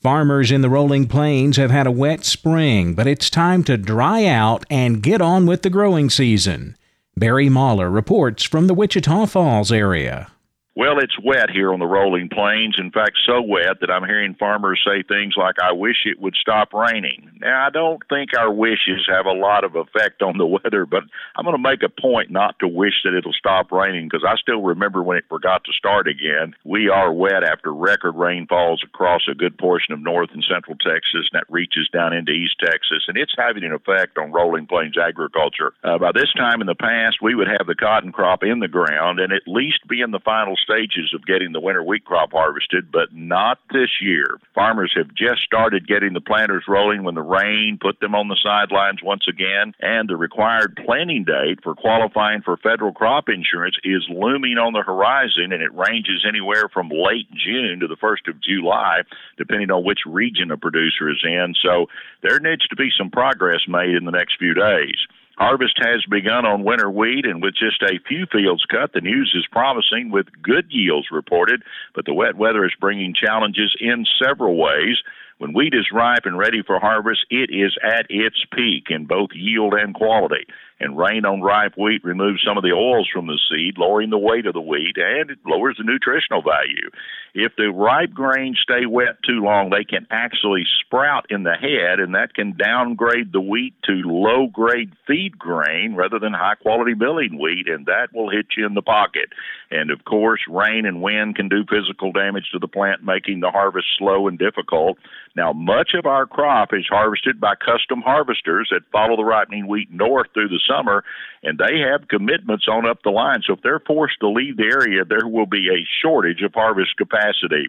Farmers 0.00 0.52
in 0.52 0.60
the 0.60 0.70
rolling 0.70 1.08
plains 1.08 1.56
have 1.56 1.72
had 1.72 1.88
a 1.88 1.90
wet 1.90 2.24
spring, 2.24 2.94
but 2.94 3.08
it's 3.08 3.30
time 3.30 3.64
to 3.64 3.76
dry 3.76 4.26
out 4.26 4.64
and 4.70 5.02
get 5.02 5.20
on 5.20 5.44
with 5.44 5.62
the 5.62 5.70
growing 5.70 6.08
season. 6.08 6.76
Barry 7.16 7.48
Mahler 7.48 7.90
reports 7.90 8.44
from 8.44 8.68
the 8.68 8.74
Wichita 8.74 9.26
Falls 9.26 9.72
area. 9.72 10.30
Well, 10.76 10.98
it's 10.98 11.16
wet 11.22 11.50
here 11.50 11.72
on 11.72 11.78
the 11.78 11.86
rolling 11.86 12.28
plains. 12.28 12.76
In 12.78 12.90
fact, 12.90 13.16
so 13.24 13.40
wet 13.40 13.78
that 13.80 13.90
I'm 13.92 14.02
hearing 14.02 14.34
farmers 14.34 14.82
say 14.84 15.04
things 15.06 15.34
like, 15.36 15.54
I 15.62 15.70
wish 15.70 15.98
it 16.04 16.20
would 16.20 16.34
stop 16.34 16.74
raining. 16.74 17.30
Now, 17.40 17.64
I 17.64 17.70
don't 17.70 18.02
think 18.08 18.30
our 18.36 18.52
wishes 18.52 19.06
have 19.08 19.26
a 19.26 19.38
lot 19.38 19.62
of 19.62 19.76
effect 19.76 20.20
on 20.20 20.36
the 20.36 20.46
weather, 20.64 20.84
but 20.84 21.04
I'm 21.36 21.44
going 21.44 21.54
to 21.56 21.62
make 21.62 21.84
a 21.84 21.88
point 21.88 22.32
not 22.32 22.58
to 22.58 22.66
wish 22.66 23.04
that 23.04 23.14
it'll 23.16 23.32
stop 23.32 23.70
raining 23.70 24.08
because 24.10 24.26
I 24.26 24.34
still 24.36 24.62
remember 24.62 25.00
when 25.00 25.16
it 25.16 25.26
forgot 25.28 25.62
to 25.64 25.72
start 25.72 26.08
again. 26.08 26.54
We 26.64 26.88
are 26.88 27.12
wet 27.12 27.44
after 27.44 27.72
record 27.72 28.16
rainfalls 28.16 28.82
across 28.84 29.22
a 29.30 29.34
good 29.34 29.56
portion 29.56 29.94
of 29.94 30.00
north 30.00 30.30
and 30.34 30.42
central 30.42 30.76
Texas, 30.78 31.30
and 31.30 31.38
that 31.38 31.46
reaches 31.48 31.88
down 31.92 32.12
into 32.12 32.32
east 32.32 32.56
Texas, 32.58 33.06
and 33.06 33.16
it's 33.16 33.34
having 33.38 33.62
an 33.62 33.72
effect 33.72 34.18
on 34.18 34.32
rolling 34.32 34.66
plains 34.66 34.98
agriculture. 34.98 35.72
Uh, 35.84 35.98
by 35.98 36.10
this 36.12 36.32
time 36.36 36.60
in 36.60 36.66
the 36.66 36.74
past, 36.74 37.22
we 37.22 37.36
would 37.36 37.48
have 37.48 37.68
the 37.68 37.76
cotton 37.76 38.10
crop 38.10 38.42
in 38.42 38.58
the 38.58 38.66
ground 38.66 39.20
and 39.20 39.32
at 39.32 39.46
least 39.46 39.86
be 39.86 40.00
in 40.00 40.10
the 40.10 40.18
final 40.18 40.56
stages 40.64 41.12
of 41.14 41.26
getting 41.26 41.52
the 41.52 41.60
winter 41.60 41.82
wheat 41.82 42.04
crop 42.04 42.32
harvested, 42.32 42.90
but 42.90 43.12
not 43.12 43.58
this 43.70 44.00
year. 44.00 44.26
Farmers 44.54 44.92
have 44.96 45.14
just 45.14 45.42
started 45.42 45.86
getting 45.86 46.14
the 46.14 46.20
planters 46.20 46.64
rolling 46.66 47.04
when 47.04 47.14
the 47.14 47.22
rain 47.22 47.78
put 47.80 48.00
them 48.00 48.14
on 48.14 48.28
the 48.28 48.38
sidelines 48.42 49.02
once 49.02 49.26
again, 49.28 49.74
and 49.80 50.08
the 50.08 50.16
required 50.16 50.80
planting 50.84 51.24
date 51.24 51.62
for 51.62 51.74
qualifying 51.74 52.42
for 52.42 52.56
federal 52.56 52.92
crop 52.92 53.28
insurance 53.28 53.76
is 53.84 54.04
looming 54.08 54.58
on 54.58 54.72
the 54.72 54.82
horizon, 54.82 55.52
and 55.52 55.62
it 55.62 55.74
ranges 55.74 56.24
anywhere 56.26 56.68
from 56.72 56.88
late 56.88 57.30
June 57.32 57.80
to 57.80 57.86
the 57.86 57.96
1st 57.96 58.28
of 58.28 58.40
July, 58.42 59.02
depending 59.36 59.70
on 59.70 59.84
which 59.84 60.00
region 60.06 60.50
a 60.50 60.56
producer 60.56 61.10
is 61.10 61.22
in. 61.22 61.54
So 61.62 61.86
there 62.22 62.40
needs 62.40 62.66
to 62.68 62.76
be 62.76 62.88
some 62.96 63.10
progress 63.10 63.60
made 63.68 63.94
in 63.94 64.04
the 64.04 64.10
next 64.10 64.38
few 64.38 64.54
days. 64.54 64.96
Harvest 65.36 65.78
has 65.78 66.04
begun 66.08 66.46
on 66.46 66.62
winter 66.62 66.88
wheat, 66.88 67.26
and 67.26 67.42
with 67.42 67.54
just 67.54 67.82
a 67.82 67.98
few 68.06 68.26
fields 68.30 68.64
cut, 68.70 68.92
the 68.92 69.00
news 69.00 69.32
is 69.36 69.46
promising 69.50 70.10
with 70.10 70.26
good 70.42 70.66
yields 70.70 71.08
reported. 71.10 71.62
But 71.94 72.04
the 72.04 72.14
wet 72.14 72.36
weather 72.36 72.64
is 72.64 72.72
bringing 72.80 73.14
challenges 73.14 73.74
in 73.80 74.06
several 74.22 74.56
ways. 74.56 74.96
When 75.38 75.52
wheat 75.52 75.74
is 75.74 75.90
ripe 75.92 76.26
and 76.26 76.38
ready 76.38 76.62
for 76.62 76.78
harvest, 76.78 77.26
it 77.30 77.50
is 77.50 77.76
at 77.82 78.06
its 78.08 78.44
peak 78.54 78.86
in 78.90 79.06
both 79.06 79.30
yield 79.34 79.74
and 79.74 79.92
quality. 79.92 80.46
And 80.80 80.98
rain 80.98 81.24
on 81.24 81.40
ripe 81.40 81.74
wheat 81.76 82.04
removes 82.04 82.42
some 82.46 82.56
of 82.56 82.64
the 82.64 82.72
oils 82.72 83.08
from 83.12 83.26
the 83.26 83.38
seed, 83.48 83.78
lowering 83.78 84.10
the 84.10 84.18
weight 84.18 84.46
of 84.46 84.54
the 84.54 84.60
wheat, 84.60 84.96
and 84.96 85.30
it 85.30 85.38
lowers 85.46 85.76
the 85.78 85.84
nutritional 85.84 86.42
value. 86.42 86.90
If 87.32 87.56
the 87.56 87.70
ripe 87.70 88.12
grains 88.12 88.58
stay 88.62 88.86
wet 88.86 89.22
too 89.26 89.40
long, 89.42 89.70
they 89.70 89.84
can 89.84 90.06
actually 90.10 90.64
sprout 90.84 91.26
in 91.30 91.42
the 91.42 91.54
head, 91.54 92.00
and 92.00 92.14
that 92.14 92.34
can 92.34 92.56
downgrade 92.56 93.32
the 93.32 93.40
wheat 93.40 93.74
to 93.84 93.92
low 94.04 94.46
grade 94.46 94.92
feed 95.06 95.38
grain 95.38 95.94
rather 95.94 96.18
than 96.18 96.32
high 96.32 96.54
quality 96.56 96.94
milling 96.94 97.40
wheat, 97.40 97.68
and 97.68 97.86
that 97.86 98.08
will 98.12 98.30
hit 98.30 98.46
you 98.56 98.66
in 98.66 98.74
the 98.74 98.82
pocket. 98.82 99.30
And 99.70 99.90
of 99.90 100.04
course, 100.04 100.40
rain 100.48 100.86
and 100.86 101.02
wind 101.02 101.36
can 101.36 101.48
do 101.48 101.64
physical 101.68 102.12
damage 102.12 102.50
to 102.52 102.58
the 102.58 102.68
plant, 102.68 103.02
making 103.02 103.40
the 103.40 103.50
harvest 103.50 103.86
slow 103.98 104.28
and 104.28 104.38
difficult. 104.38 104.98
Now, 105.36 105.52
much 105.52 105.90
of 105.94 106.06
our 106.06 106.26
crop 106.26 106.72
is 106.72 106.86
harvested 106.88 107.40
by 107.40 107.54
custom 107.56 108.00
harvesters 108.00 108.68
that 108.70 108.90
follow 108.92 109.16
the 109.16 109.24
ripening 109.24 109.66
wheat 109.66 109.90
north 109.90 110.28
through 110.32 110.48
the 110.48 110.60
summer, 110.68 111.04
and 111.42 111.58
they 111.58 111.80
have 111.80 112.08
commitments 112.08 112.66
on 112.68 112.86
up 112.86 113.02
the 113.02 113.10
line. 113.10 113.42
So 113.46 113.54
if 113.54 113.62
they're 113.62 113.80
forced 113.80 114.20
to 114.20 114.28
leave 114.28 114.56
the 114.56 114.64
area, 114.64 115.04
there 115.04 115.26
will 115.26 115.46
be 115.46 115.68
a 115.68 115.86
shortage 116.02 116.42
of 116.42 116.54
harvest 116.54 116.96
capacity. 116.96 117.68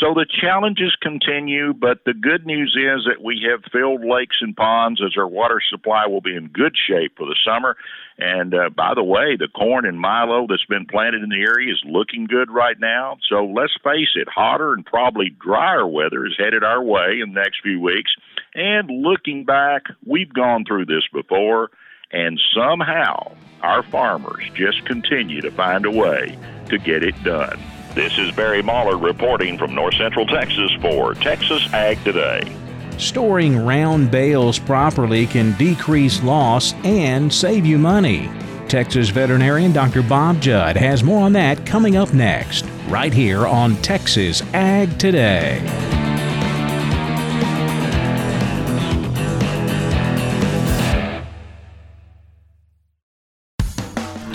So 0.00 0.12
the 0.12 0.26
challenges 0.28 0.94
continue, 1.00 1.72
but 1.72 2.04
the 2.04 2.12
good 2.12 2.44
news 2.44 2.76
is 2.76 3.06
that 3.06 3.24
we 3.24 3.46
have 3.50 3.64
filled 3.72 4.04
lakes 4.04 4.36
and 4.42 4.54
ponds 4.54 5.00
as 5.02 5.16
our 5.16 5.26
water 5.26 5.60
supply 5.70 6.06
will 6.06 6.20
be 6.20 6.36
in 6.36 6.48
good 6.48 6.76
shape 6.86 7.16
for 7.16 7.26
the 7.26 7.36
summer. 7.46 7.76
And 8.18 8.52
uh, 8.52 8.68
by 8.68 8.92
the 8.94 9.02
way, 9.02 9.36
the 9.38 9.48
corn 9.48 9.86
and 9.86 9.98
milo 9.98 10.46
that's 10.48 10.66
been 10.66 10.84
planted 10.84 11.22
in 11.22 11.30
the 11.30 11.46
area 11.48 11.72
is 11.72 11.82
looking 11.86 12.26
good 12.26 12.50
right 12.50 12.78
now. 12.78 13.16
So 13.30 13.46
let's 13.46 13.72
face 13.82 14.12
it, 14.16 14.28
hotter 14.28 14.74
and 14.74 14.84
probably 14.84 15.30
drier 15.30 15.86
weather 15.86 16.26
is 16.26 16.36
headed 16.38 16.62
our 16.62 16.82
way 16.82 17.20
in 17.22 17.32
the 17.32 17.40
next 17.40 17.62
few 17.62 17.80
weeks. 17.80 18.12
And 18.54 18.90
looking 18.90 19.44
back, 19.44 19.84
we've 20.04 20.32
gone 20.32 20.64
through 20.66 20.86
this 20.86 21.04
before, 21.10 21.70
and 22.10 22.40
somehow 22.54 23.34
our 23.62 23.82
farmers 23.84 24.44
just 24.54 24.84
continue 24.84 25.40
to 25.40 25.50
find 25.50 25.86
a 25.86 25.90
way 25.90 26.38
to 26.68 26.78
get 26.78 27.02
it 27.02 27.20
done. 27.22 27.58
This 27.94 28.18
is 28.18 28.30
Barry 28.32 28.62
Mahler 28.62 28.98
reporting 28.98 29.56
from 29.56 29.74
North 29.74 29.94
Central 29.94 30.26
Texas 30.26 30.70
for 30.80 31.14
Texas 31.14 31.66
Ag 31.72 32.02
Today. 32.04 32.42
Storing 32.98 33.64
round 33.64 34.10
bales 34.10 34.58
properly 34.58 35.26
can 35.26 35.52
decrease 35.52 36.22
loss 36.22 36.74
and 36.84 37.32
save 37.32 37.66
you 37.66 37.78
money. 37.78 38.30
Texas 38.68 39.10
veterinarian 39.10 39.72
Dr. 39.72 40.02
Bob 40.02 40.40
Judd 40.40 40.76
has 40.76 41.04
more 41.04 41.22
on 41.22 41.32
that 41.32 41.64
coming 41.64 41.96
up 41.96 42.12
next, 42.12 42.66
right 42.88 43.12
here 43.12 43.46
on 43.46 43.76
Texas 43.76 44.42
Ag 44.54 44.98
Today. 44.98 45.62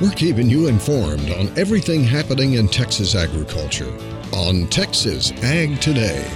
We're 0.00 0.10
keeping 0.10 0.50
you 0.50 0.66
informed 0.66 1.30
on 1.30 1.56
everything 1.56 2.02
happening 2.02 2.54
in 2.54 2.66
Texas 2.66 3.14
agriculture 3.14 3.96
on 4.32 4.66
Texas 4.66 5.30
Ag 5.44 5.80
Today. 5.80 6.28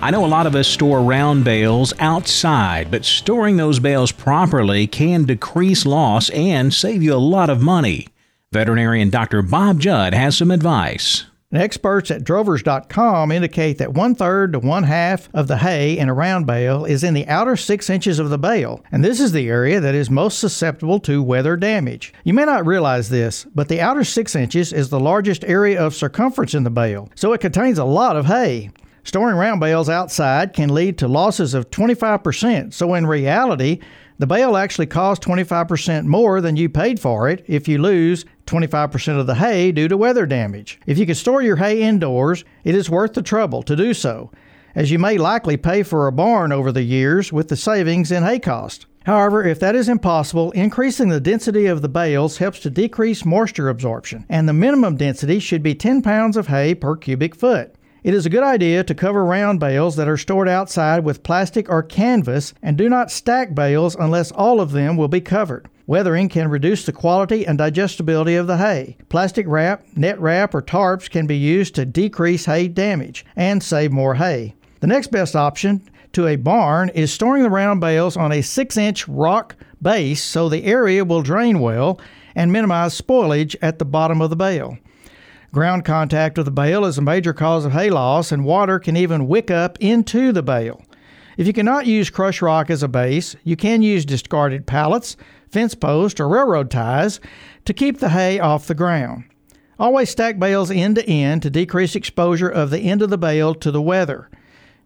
I 0.00 0.12
know 0.12 0.24
a 0.24 0.28
lot 0.28 0.46
of 0.46 0.54
us 0.54 0.68
store 0.68 1.02
round 1.02 1.44
bales 1.44 1.92
outside, 1.98 2.88
but 2.88 3.04
storing 3.04 3.56
those 3.56 3.80
bales 3.80 4.12
properly 4.12 4.86
can 4.86 5.24
decrease 5.24 5.84
loss 5.84 6.30
and 6.30 6.72
save 6.72 7.02
you 7.02 7.14
a 7.14 7.16
lot 7.16 7.50
of 7.50 7.60
money. 7.60 8.06
Veterinarian 8.52 9.10
Dr. 9.10 9.42
Bob 9.42 9.80
Judd 9.80 10.14
has 10.14 10.38
some 10.38 10.52
advice. 10.52 11.24
And 11.52 11.60
experts 11.60 12.12
at 12.12 12.22
drovers.com 12.22 13.32
indicate 13.32 13.78
that 13.78 13.92
one 13.92 14.14
third 14.14 14.52
to 14.52 14.60
one 14.60 14.84
half 14.84 15.28
of 15.34 15.48
the 15.48 15.56
hay 15.56 15.98
in 15.98 16.08
a 16.08 16.14
round 16.14 16.46
bale 16.46 16.84
is 16.84 17.02
in 17.02 17.12
the 17.12 17.26
outer 17.26 17.56
six 17.56 17.90
inches 17.90 18.20
of 18.20 18.30
the 18.30 18.38
bale, 18.38 18.84
and 18.92 19.04
this 19.04 19.18
is 19.18 19.32
the 19.32 19.48
area 19.48 19.80
that 19.80 19.96
is 19.96 20.08
most 20.10 20.38
susceptible 20.38 21.00
to 21.00 21.24
weather 21.24 21.56
damage. 21.56 22.14
You 22.22 22.34
may 22.34 22.44
not 22.44 22.66
realize 22.66 23.08
this, 23.08 23.46
but 23.52 23.66
the 23.66 23.80
outer 23.80 24.04
six 24.04 24.36
inches 24.36 24.72
is 24.72 24.90
the 24.90 25.00
largest 25.00 25.44
area 25.44 25.84
of 25.84 25.92
circumference 25.92 26.54
in 26.54 26.62
the 26.62 26.70
bale, 26.70 27.10
so 27.16 27.32
it 27.32 27.40
contains 27.40 27.78
a 27.78 27.84
lot 27.84 28.14
of 28.14 28.26
hay. 28.26 28.70
Storing 29.02 29.36
round 29.36 29.60
bales 29.60 29.88
outside 29.88 30.52
can 30.52 30.74
lead 30.74 30.98
to 30.98 31.08
losses 31.08 31.54
of 31.54 31.70
25%, 31.70 32.72
so 32.72 32.94
in 32.94 33.06
reality, 33.06 33.80
the 34.18 34.26
bale 34.26 34.56
actually 34.56 34.86
costs 34.86 35.24
25% 35.24 36.04
more 36.04 36.42
than 36.42 36.56
you 36.56 36.68
paid 36.68 37.00
for 37.00 37.28
it 37.28 37.42
if 37.46 37.66
you 37.66 37.78
lose 37.78 38.26
25% 38.46 39.18
of 39.18 39.26
the 39.26 39.36
hay 39.36 39.72
due 39.72 39.88
to 39.88 39.96
weather 39.96 40.26
damage. 40.26 40.78
If 40.86 40.98
you 40.98 41.06
can 41.06 41.14
store 41.14 41.40
your 41.40 41.56
hay 41.56 41.80
indoors, 41.80 42.44
it 42.62 42.74
is 42.74 42.90
worth 42.90 43.14
the 43.14 43.22
trouble 43.22 43.62
to 43.62 43.74
do 43.74 43.94
so, 43.94 44.30
as 44.74 44.90
you 44.90 44.98
may 44.98 45.16
likely 45.16 45.56
pay 45.56 45.82
for 45.82 46.06
a 46.06 46.12
barn 46.12 46.52
over 46.52 46.70
the 46.70 46.82
years 46.82 47.32
with 47.32 47.48
the 47.48 47.56
savings 47.56 48.12
in 48.12 48.22
hay 48.22 48.38
cost. 48.38 48.84
However, 49.06 49.42
if 49.42 49.58
that 49.60 49.74
is 49.74 49.88
impossible, 49.88 50.50
increasing 50.50 51.08
the 51.08 51.20
density 51.20 51.64
of 51.64 51.80
the 51.80 51.88
bales 51.88 52.36
helps 52.36 52.60
to 52.60 52.70
decrease 52.70 53.24
moisture 53.24 53.70
absorption, 53.70 54.26
and 54.28 54.46
the 54.46 54.52
minimum 54.52 54.96
density 54.96 55.38
should 55.38 55.62
be 55.62 55.74
10 55.74 56.02
pounds 56.02 56.36
of 56.36 56.48
hay 56.48 56.74
per 56.74 56.96
cubic 56.96 57.34
foot. 57.34 57.74
It 58.02 58.14
is 58.14 58.24
a 58.24 58.30
good 58.30 58.42
idea 58.42 58.82
to 58.84 58.94
cover 58.94 59.22
round 59.22 59.60
bales 59.60 59.96
that 59.96 60.08
are 60.08 60.16
stored 60.16 60.48
outside 60.48 61.04
with 61.04 61.22
plastic 61.22 61.68
or 61.68 61.82
canvas 61.82 62.54
and 62.62 62.78
do 62.78 62.88
not 62.88 63.10
stack 63.10 63.54
bales 63.54 63.94
unless 63.94 64.32
all 64.32 64.58
of 64.58 64.72
them 64.72 64.96
will 64.96 65.08
be 65.08 65.20
covered. 65.20 65.68
Weathering 65.86 66.30
can 66.30 66.48
reduce 66.48 66.86
the 66.86 66.92
quality 66.92 67.46
and 67.46 67.58
digestibility 67.58 68.36
of 68.36 68.46
the 68.46 68.56
hay. 68.56 68.96
Plastic 69.10 69.44
wrap, 69.46 69.84
net 69.96 70.18
wrap, 70.18 70.54
or 70.54 70.62
tarps 70.62 71.10
can 71.10 71.26
be 71.26 71.36
used 71.36 71.74
to 71.74 71.84
decrease 71.84 72.46
hay 72.46 72.68
damage 72.68 73.26
and 73.36 73.62
save 73.62 73.92
more 73.92 74.14
hay. 74.14 74.54
The 74.80 74.86
next 74.86 75.08
best 75.08 75.36
option 75.36 75.82
to 76.12 76.26
a 76.26 76.36
barn 76.36 76.88
is 76.90 77.12
storing 77.12 77.42
the 77.42 77.50
round 77.50 77.82
bales 77.82 78.16
on 78.16 78.32
a 78.32 78.40
6 78.40 78.76
inch 78.78 79.06
rock 79.08 79.56
base 79.82 80.24
so 80.24 80.48
the 80.48 80.64
area 80.64 81.04
will 81.04 81.20
drain 81.20 81.60
well 81.60 82.00
and 82.34 82.50
minimize 82.50 82.98
spoilage 82.98 83.56
at 83.60 83.78
the 83.78 83.84
bottom 83.84 84.22
of 84.22 84.30
the 84.30 84.36
bale. 84.36 84.78
Ground 85.52 85.84
contact 85.84 86.36
with 86.36 86.46
the 86.46 86.52
bale 86.52 86.84
is 86.84 86.96
a 86.96 87.02
major 87.02 87.32
cause 87.32 87.64
of 87.64 87.72
hay 87.72 87.90
loss, 87.90 88.30
and 88.30 88.44
water 88.44 88.78
can 88.78 88.96
even 88.96 89.26
wick 89.26 89.50
up 89.50 89.76
into 89.80 90.30
the 90.30 90.44
bale. 90.44 90.84
If 91.36 91.48
you 91.48 91.52
cannot 91.52 91.86
use 91.86 92.08
crushed 92.08 92.40
rock 92.40 92.70
as 92.70 92.84
a 92.84 92.88
base, 92.88 93.34
you 93.42 93.56
can 93.56 93.82
use 93.82 94.04
discarded 94.04 94.66
pallets, 94.66 95.16
fence 95.50 95.74
posts, 95.74 96.20
or 96.20 96.28
railroad 96.28 96.70
ties 96.70 97.18
to 97.64 97.74
keep 97.74 97.98
the 97.98 98.10
hay 98.10 98.38
off 98.38 98.68
the 98.68 98.76
ground. 98.76 99.24
Always 99.76 100.10
stack 100.10 100.38
bales 100.38 100.70
end 100.70 100.94
to 100.96 101.04
end 101.08 101.42
to 101.42 101.50
decrease 101.50 101.96
exposure 101.96 102.48
of 102.48 102.70
the 102.70 102.80
end 102.80 103.02
of 103.02 103.10
the 103.10 103.18
bale 103.18 103.54
to 103.56 103.72
the 103.72 103.82
weather. 103.82 104.30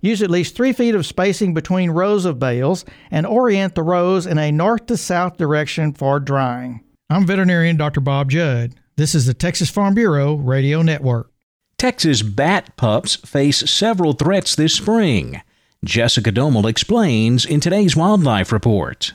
Use 0.01 0.23
at 0.23 0.31
least 0.31 0.55
three 0.55 0.73
feet 0.73 0.95
of 0.95 1.05
spacing 1.05 1.53
between 1.53 1.91
rows 1.91 2.25
of 2.25 2.39
bales 2.39 2.87
and 3.11 3.27
orient 3.27 3.75
the 3.75 3.83
rows 3.83 4.27
in 4.27 4.39
a 4.39 4.51
north 4.53 4.87
to 4.87 4.97
south 4.97 5.37
direction 5.37 5.93
for 5.93 6.21
drying. 6.21 6.83
I'm 7.11 7.27
veterinarian 7.27 7.77
Dr. 7.77 8.01
Bob 8.01 8.31
Judd. 8.31 8.75
This 8.97 9.17
is 9.17 9.27
the 9.27 9.35
Texas 9.35 9.71
Farm 9.71 9.95
Bureau 9.95 10.35
Radio 10.35 10.81
Network. 10.81 11.33
Texas 11.79 12.23
bat 12.23 12.77
pups 12.77 13.17
face 13.17 13.69
several 13.69 14.13
threats 14.13 14.55
this 14.55 14.75
spring. 14.75 15.43
Jessica 15.85 16.31
Domel 16.31 16.71
explains 16.71 17.45
in 17.45 17.59
today's 17.59 17.97
Wildlife 17.97 18.53
Report. 18.53 19.13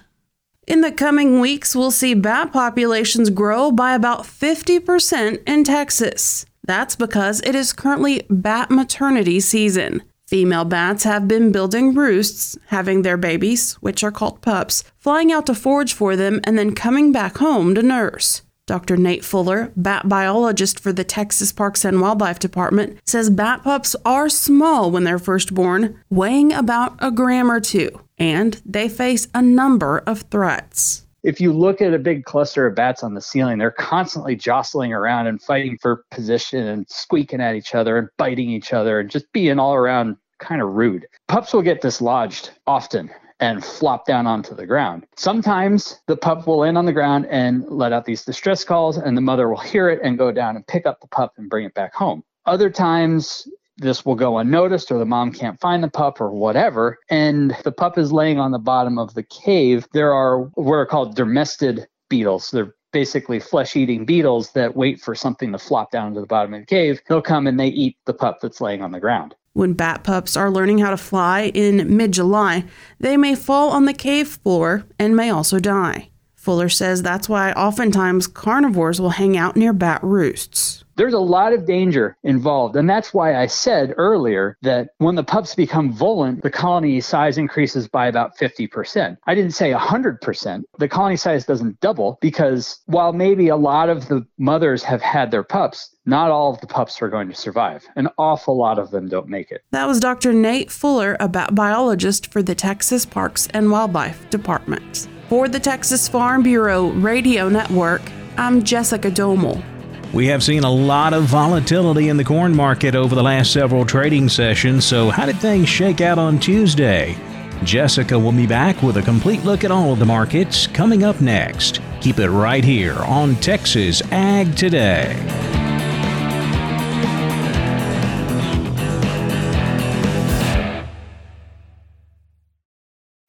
In 0.67 0.81
the 0.81 0.91
coming 0.91 1.39
weeks, 1.39 1.77
we'll 1.77 1.91
see 1.91 2.13
bat 2.13 2.51
populations 2.51 3.29
grow 3.29 3.71
by 3.71 3.95
about 3.95 4.23
50% 4.23 5.47
in 5.47 5.63
Texas. 5.63 6.45
That's 6.65 6.97
because 6.97 7.39
it 7.45 7.55
is 7.55 7.71
currently 7.71 8.23
bat 8.29 8.69
maternity 8.69 9.39
season. 9.39 10.03
Female 10.27 10.65
bats 10.65 11.05
have 11.05 11.25
been 11.25 11.53
building 11.53 11.95
roosts, 11.95 12.57
having 12.67 13.03
their 13.03 13.17
babies, 13.17 13.75
which 13.75 14.03
are 14.03 14.11
called 14.11 14.41
pups, 14.41 14.83
flying 14.97 15.31
out 15.31 15.45
to 15.45 15.55
forage 15.55 15.93
for 15.93 16.17
them 16.17 16.41
and 16.43 16.59
then 16.59 16.75
coming 16.75 17.13
back 17.13 17.37
home 17.37 17.73
to 17.75 17.81
nurse. 17.81 18.41
Dr. 18.69 18.97
Nate 18.97 19.25
Fuller, 19.25 19.71
bat 19.75 20.07
biologist 20.07 20.79
for 20.79 20.93
the 20.93 21.03
Texas 21.03 21.51
Parks 21.51 21.83
and 21.83 21.99
Wildlife 21.99 22.37
Department, 22.37 22.99
says 23.03 23.31
bat 23.31 23.63
pups 23.63 23.95
are 24.05 24.29
small 24.29 24.91
when 24.91 25.05
they're 25.05 25.17
first 25.17 25.55
born, 25.55 25.99
weighing 26.11 26.53
about 26.53 26.95
a 26.99 27.09
gram 27.09 27.49
or 27.49 27.59
two, 27.59 27.89
and 28.19 28.61
they 28.63 28.87
face 28.87 29.27
a 29.33 29.41
number 29.41 30.03
of 30.05 30.21
threats. 30.29 31.07
If 31.23 31.41
you 31.41 31.51
look 31.51 31.81
at 31.81 31.95
a 31.95 31.97
big 31.97 32.25
cluster 32.25 32.67
of 32.67 32.75
bats 32.75 33.01
on 33.01 33.15
the 33.15 33.21
ceiling, 33.21 33.57
they're 33.57 33.71
constantly 33.71 34.35
jostling 34.35 34.93
around 34.93 35.25
and 35.25 35.41
fighting 35.41 35.79
for 35.81 36.03
position 36.11 36.67
and 36.67 36.87
squeaking 36.91 37.41
at 37.41 37.55
each 37.55 37.73
other 37.73 37.97
and 37.97 38.07
biting 38.17 38.51
each 38.51 38.71
other 38.71 38.99
and 38.99 39.09
just 39.09 39.25
being 39.33 39.57
all 39.57 39.73
around 39.73 40.15
kind 40.37 40.61
of 40.61 40.69
rude. 40.69 41.07
Pups 41.27 41.53
will 41.53 41.63
get 41.63 41.81
dislodged 41.81 42.51
often 42.67 43.09
and 43.39 43.63
flop 43.63 44.05
down 44.05 44.27
onto 44.27 44.53
the 44.53 44.65
ground. 44.65 45.05
Sometimes 45.15 46.01
the 46.07 46.17
pup 46.17 46.45
will 46.45 46.57
land 46.57 46.77
on 46.77 46.85
the 46.85 46.93
ground 46.93 47.25
and 47.29 47.65
let 47.69 47.93
out 47.93 48.05
these 48.05 48.23
distress 48.23 48.63
calls, 48.63 48.97
and 48.97 49.15
the 49.15 49.21
mother 49.21 49.49
will 49.49 49.57
hear 49.57 49.89
it 49.89 49.99
and 50.03 50.17
go 50.17 50.31
down 50.31 50.55
and 50.55 50.67
pick 50.67 50.85
up 50.85 50.99
the 51.01 51.07
pup 51.07 51.33
and 51.37 51.49
bring 51.49 51.65
it 51.65 51.73
back 51.73 51.93
home. 51.93 52.23
Other 52.45 52.69
times, 52.69 53.47
this 53.79 54.05
will 54.05 54.15
go 54.15 54.37
unnoticed 54.37 54.91
or 54.91 54.99
the 54.99 55.05
mom 55.05 55.31
can't 55.31 55.59
find 55.59 55.83
the 55.83 55.89
pup 55.89 56.19
or 56.19 56.31
whatever 56.31 56.97
and 57.09 57.55
the 57.63 57.71
pup 57.71 57.97
is 57.97 58.11
laying 58.11 58.39
on 58.39 58.51
the 58.51 58.59
bottom 58.59 58.97
of 58.99 59.13
the 59.13 59.23
cave 59.23 59.87
there 59.93 60.13
are 60.13 60.41
what 60.55 60.75
are 60.75 60.85
called 60.85 61.15
dermestid 61.15 61.85
beetles 62.09 62.51
they're 62.51 62.75
basically 62.91 63.39
flesh 63.39 63.75
eating 63.75 64.05
beetles 64.05 64.51
that 64.51 64.75
wait 64.75 64.99
for 64.99 65.15
something 65.15 65.51
to 65.51 65.57
flop 65.57 65.91
down 65.91 66.13
to 66.13 66.19
the 66.19 66.27
bottom 66.27 66.53
of 66.53 66.59
the 66.59 66.65
cave 66.65 66.99
they'll 67.07 67.21
come 67.21 67.47
and 67.47 67.59
they 67.59 67.67
eat 67.67 67.95
the 68.05 68.13
pup 68.13 68.39
that's 68.41 68.61
laying 68.61 68.81
on 68.81 68.91
the 68.91 68.99
ground 68.99 69.35
when 69.59 69.73
bat 69.73 70.05
pups 70.05 70.37
are 70.37 70.49
learning 70.49 70.77
how 70.77 70.89
to 70.89 70.95
fly 70.95 71.51
in 71.53 71.97
mid 71.97 72.13
July, 72.13 72.63
they 72.97 73.17
may 73.17 73.35
fall 73.35 73.71
on 73.71 73.83
the 73.83 73.93
cave 73.93 74.29
floor 74.29 74.85
and 74.97 75.17
may 75.17 75.29
also 75.29 75.59
die. 75.59 76.09
Fuller 76.33 76.69
says 76.69 77.03
that's 77.03 77.27
why 77.27 77.51
oftentimes 77.51 78.25
carnivores 78.25 79.01
will 79.01 79.09
hang 79.09 79.35
out 79.35 79.57
near 79.57 79.73
bat 79.73 80.01
roosts 80.01 80.85
there's 80.99 81.13
a 81.13 81.19
lot 81.19 81.53
of 81.53 81.65
danger 81.65 82.17
involved. 82.23 82.75
And 82.75 82.89
that's 82.89 83.13
why 83.13 83.33
I 83.33 83.45
said 83.45 83.93
earlier 83.95 84.57
that 84.63 84.89
when 84.97 85.15
the 85.15 85.23
pups 85.23 85.55
become 85.55 85.93
volant, 85.93 86.43
the 86.43 86.49
colony 86.49 86.99
size 86.99 87.37
increases 87.37 87.87
by 87.87 88.07
about 88.07 88.37
50%. 88.37 89.17
I 89.25 89.33
didn't 89.33 89.53
say 89.53 89.71
100%. 89.71 90.63
The 90.77 90.89
colony 90.89 91.15
size 91.15 91.45
doesn't 91.45 91.79
double 91.79 92.17
because 92.19 92.81
while 92.87 93.13
maybe 93.13 93.47
a 93.47 93.55
lot 93.55 93.87
of 93.87 94.09
the 94.09 94.27
mothers 94.37 94.83
have 94.83 95.01
had 95.01 95.31
their 95.31 95.41
pups, 95.41 95.95
not 96.05 96.31
all 96.31 96.53
of 96.53 96.59
the 96.59 96.67
pups 96.67 97.01
are 97.01 97.07
going 97.07 97.29
to 97.29 97.35
survive. 97.35 97.87
An 97.95 98.09
awful 98.17 98.57
lot 98.57 98.77
of 98.77 98.91
them 98.91 99.07
don't 99.07 99.29
make 99.29 99.51
it. 99.51 99.63
That 99.71 99.87
was 99.87 100.01
Dr. 100.01 100.33
Nate 100.33 100.69
Fuller, 100.69 101.15
a 101.21 101.29
biologist 101.29 102.29
for 102.29 102.43
the 102.43 102.55
Texas 102.55 103.05
Parks 103.05 103.47
and 103.53 103.71
Wildlife 103.71 104.29
Department. 104.29 105.07
For 105.29 105.47
the 105.47 105.61
Texas 105.61 106.09
Farm 106.09 106.43
Bureau 106.43 106.89
Radio 106.89 107.47
Network, 107.47 108.01
I'm 108.37 108.63
Jessica 108.63 109.09
Domel. 109.09 109.63
We 110.11 110.25
have 110.27 110.41
seen 110.41 110.63
a 110.63 110.71
lot 110.71 111.13
of 111.13 111.25
volatility 111.25 112.09
in 112.09 112.17
the 112.17 112.23
corn 112.23 112.55
market 112.55 112.95
over 112.95 113.13
the 113.13 113.21
last 113.21 113.53
several 113.53 113.85
trading 113.85 114.27
sessions, 114.27 114.83
so 114.83 115.11
how 115.11 115.27
did 115.27 115.37
things 115.37 115.69
shake 115.69 116.01
out 116.01 116.17
on 116.17 116.39
Tuesday? 116.39 117.15
Jessica 117.63 118.17
will 118.17 118.31
be 118.31 118.47
back 118.47 118.81
with 118.81 118.97
a 118.97 119.03
complete 119.03 119.43
look 119.43 119.63
at 119.63 119.69
all 119.69 119.93
of 119.93 119.99
the 119.99 120.05
markets 120.05 120.65
coming 120.65 121.03
up 121.03 121.21
next. 121.21 121.79
Keep 122.01 122.19
it 122.19 122.31
right 122.31 122.63
here 122.63 122.97
on 123.03 123.35
Texas 123.35 124.01
Ag 124.11 124.55
Today. 124.55 125.38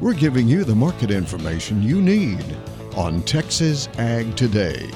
We're 0.00 0.12
giving 0.14 0.46
you 0.46 0.64
the 0.64 0.74
market 0.74 1.10
information 1.10 1.82
you 1.82 2.02
need 2.02 2.44
on 2.94 3.22
Texas 3.22 3.88
Ag 3.96 4.36
Today. 4.36 4.90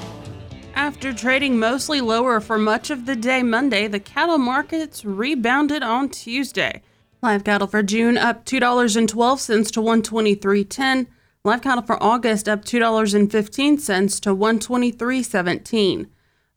After 0.75 1.11
trading 1.11 1.57
mostly 1.57 2.01
lower 2.01 2.39
for 2.39 2.59
much 2.59 2.91
of 2.91 3.07
the 3.07 3.15
day 3.15 3.41
Monday, 3.41 3.87
the 3.87 3.99
cattle 3.99 4.37
markets 4.37 5.03
rebounded 5.03 5.81
on 5.81 6.09
Tuesday. 6.09 6.83
Live 7.23 7.43
cattle 7.43 7.67
for 7.67 7.81
June 7.81 8.15
up 8.15 8.45
$2.12 8.45 9.71
to 9.71 9.81
123.10. 9.81 11.07
Live 11.43 11.61
cattle 11.63 11.83
for 11.83 12.01
August 12.01 12.47
up 12.47 12.63
$2.15 12.63 14.21
to 14.21 14.35
123.17. 14.35 16.07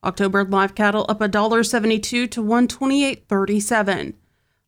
October 0.04 0.44
live 0.44 0.74
cattle 0.74 1.06
up 1.08 1.20
$1.72 1.20 2.30
to 2.30 2.42
128.37. 2.42 4.14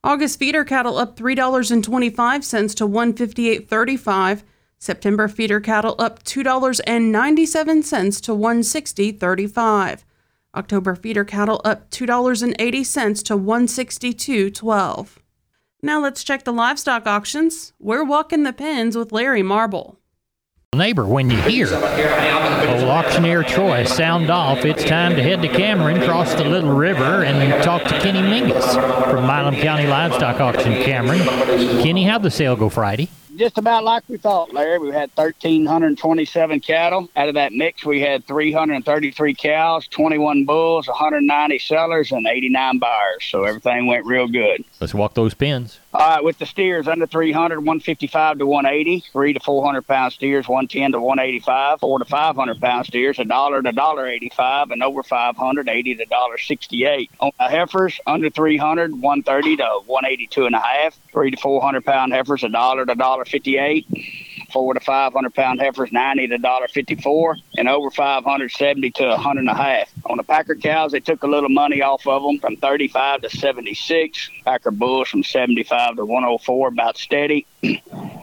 August 0.07 0.39
feeder 0.39 0.65
cattle 0.65 0.97
up 0.99 1.17
$3.25 1.17 2.77
to 2.77 2.87
158.35. 2.87 4.45
September 4.79 5.27
feeder 5.27 5.59
cattle 5.59 5.97
up 5.99 6.23
$2.97 6.23 8.23
to 8.23 8.33
160.35. 8.33 10.05
October 10.55 10.95
feeder 10.95 11.25
cattle 11.25 11.61
up 11.65 11.91
$2.80 11.91 13.25
to 13.25 13.37
162.12. 13.37 15.09
Now 15.83 16.01
let's 16.01 16.23
check 16.23 16.45
the 16.45 16.53
livestock 16.53 17.09
auctions. 17.09 17.73
We're 17.81 18.05
walking 18.05 18.45
the 18.45 18.53
pens 18.53 18.97
with 18.97 19.11
Larry 19.11 19.43
Marble 19.43 19.99
neighbor 20.77 21.07
when 21.07 21.31
you 21.31 21.39
hear 21.43 21.67
old 21.67 22.85
auctioneer 22.85 23.43
Troy 23.43 23.85
sound 23.85 24.31
off. 24.31 24.65
It's 24.65 24.85
time 24.85 25.17
to 25.17 25.23
head 25.23 25.43
to 25.43 25.49
Cameron, 25.49 26.01
cross 26.03 26.35
the 26.35 26.45
Little 26.45 26.75
River, 26.75 27.25
and 27.25 27.63
talk 27.63 27.83
to 27.85 27.99
Kenny 28.01 28.21
Mingus 28.21 28.75
from 29.11 29.23
Milam 29.23 29.57
County 29.57 29.87
Livestock 29.87 30.41
Auction, 30.41 30.75
Cameron. 30.83 31.21
Kenny, 31.83 32.05
how'd 32.05 32.23
the 32.23 32.31
sale 32.31 32.57
go 32.57 32.69
Friday? 32.69 33.09
just 33.37 33.59
about 33.59 33.85
like 33.85 34.03
we 34.09 34.17
thought, 34.17 34.53
Larry. 34.53 34.79
We 34.79 34.91
had 34.91 35.11
1,327 35.15 36.61
cattle. 36.61 37.09
Out 37.17 37.29
of 37.29 37.35
that 37.35 37.53
mix, 37.53 37.85
we 37.85 38.01
had 38.01 38.27
333 38.27 39.35
cows, 39.35 39.87
21 39.89 40.45
bulls, 40.45 40.89
190 40.89 41.59
sellers, 41.59 42.13
and 42.13 42.27
89 42.27 42.79
buyers. 42.79 43.25
So 43.29 43.45
everything 43.45 43.87
went 43.87 44.07
real 44.07 44.29
good. 44.29 44.65
Let's 44.81 44.95
walk 44.95 45.15
those 45.15 45.35
pins. 45.35 45.81
Right, 45.99 46.23
with 46.23 46.39
the 46.39 46.45
steers 46.45 46.89
under 46.89 47.07
300, 47.07 47.59
155 47.59 48.39
to 48.39 48.47
180, 48.47 49.05
three 49.13 49.33
to 49.33 49.41
400 49.41 49.87
pound 49.87 50.13
steers, 50.13 50.47
110 50.47 50.93
to 50.93 51.01
185, 51.01 51.81
four 51.81 51.99
to 51.99 52.05
500 52.05 52.61
pound 52.61 52.87
steers, 52.87 53.19
a 53.19 53.25
dollar 53.25 53.63
to 53.63 53.73
dollar 53.73 54.07
85, 54.07 54.73
and 54.73 54.83
over 54.83 55.03
500, 55.03 55.69
80 55.69 55.95
to 55.95 56.05
dollar 56.05 56.37
68. 56.37 57.11
On 57.21 57.31
the 57.39 57.49
heifers 57.49 57.99
under 58.07 58.29
300, 58.29 58.93
130 58.93 59.57
to 59.57 59.81
182 59.87 60.45
and 60.45 60.55
a 60.55 60.61
half, 60.61 60.99
three 61.13 61.31
to 61.31 61.37
400 61.39 61.83
pound 61.83 62.13
heifers, 62.13 62.45
a 62.45 62.51
dollar 62.51 62.85
to 62.85 62.95
dollar 62.95 63.25
58 63.25 63.87
four 64.57 64.73
to 64.73 64.81
five 64.81 65.13
hundred 65.13 65.35
pound 65.35 65.61
heifers, 65.61 65.93
ninety 65.93 66.27
to 66.27 66.39
dollar 66.39 66.67
fifty 66.67 66.95
four, 66.95 67.37
and 67.59 67.69
over 67.69 67.91
five 67.91 68.25
hundred 68.25 68.51
seventy 68.53 68.91
to 68.91 69.07
a 69.07 69.19
hundred 69.19 69.41
and 69.41 69.51
a 69.51 69.55
half. 69.55 69.93
On 70.07 70.17
the 70.17 70.23
Packer 70.23 70.55
cows, 70.55 70.93
they 70.93 71.01
took 71.01 71.23
a 71.23 71.27
little 71.27 71.51
money 71.51 71.83
off 71.83 72.07
of 72.07 72.23
them 72.23 72.39
from 72.39 72.57
thirty 72.57 72.89
five 72.89 73.21
to 73.21 73.29
seventy 73.29 73.75
six. 73.75 74.31
Packer 74.47 74.71
bulls 74.71 75.09
from 75.09 75.25
seventy 75.25 75.63
five 75.63 75.97
to 75.97 76.07
one 76.07 76.23
hundred 76.23 76.39
four, 76.39 76.69
about 76.69 76.97
steady. 76.97 77.47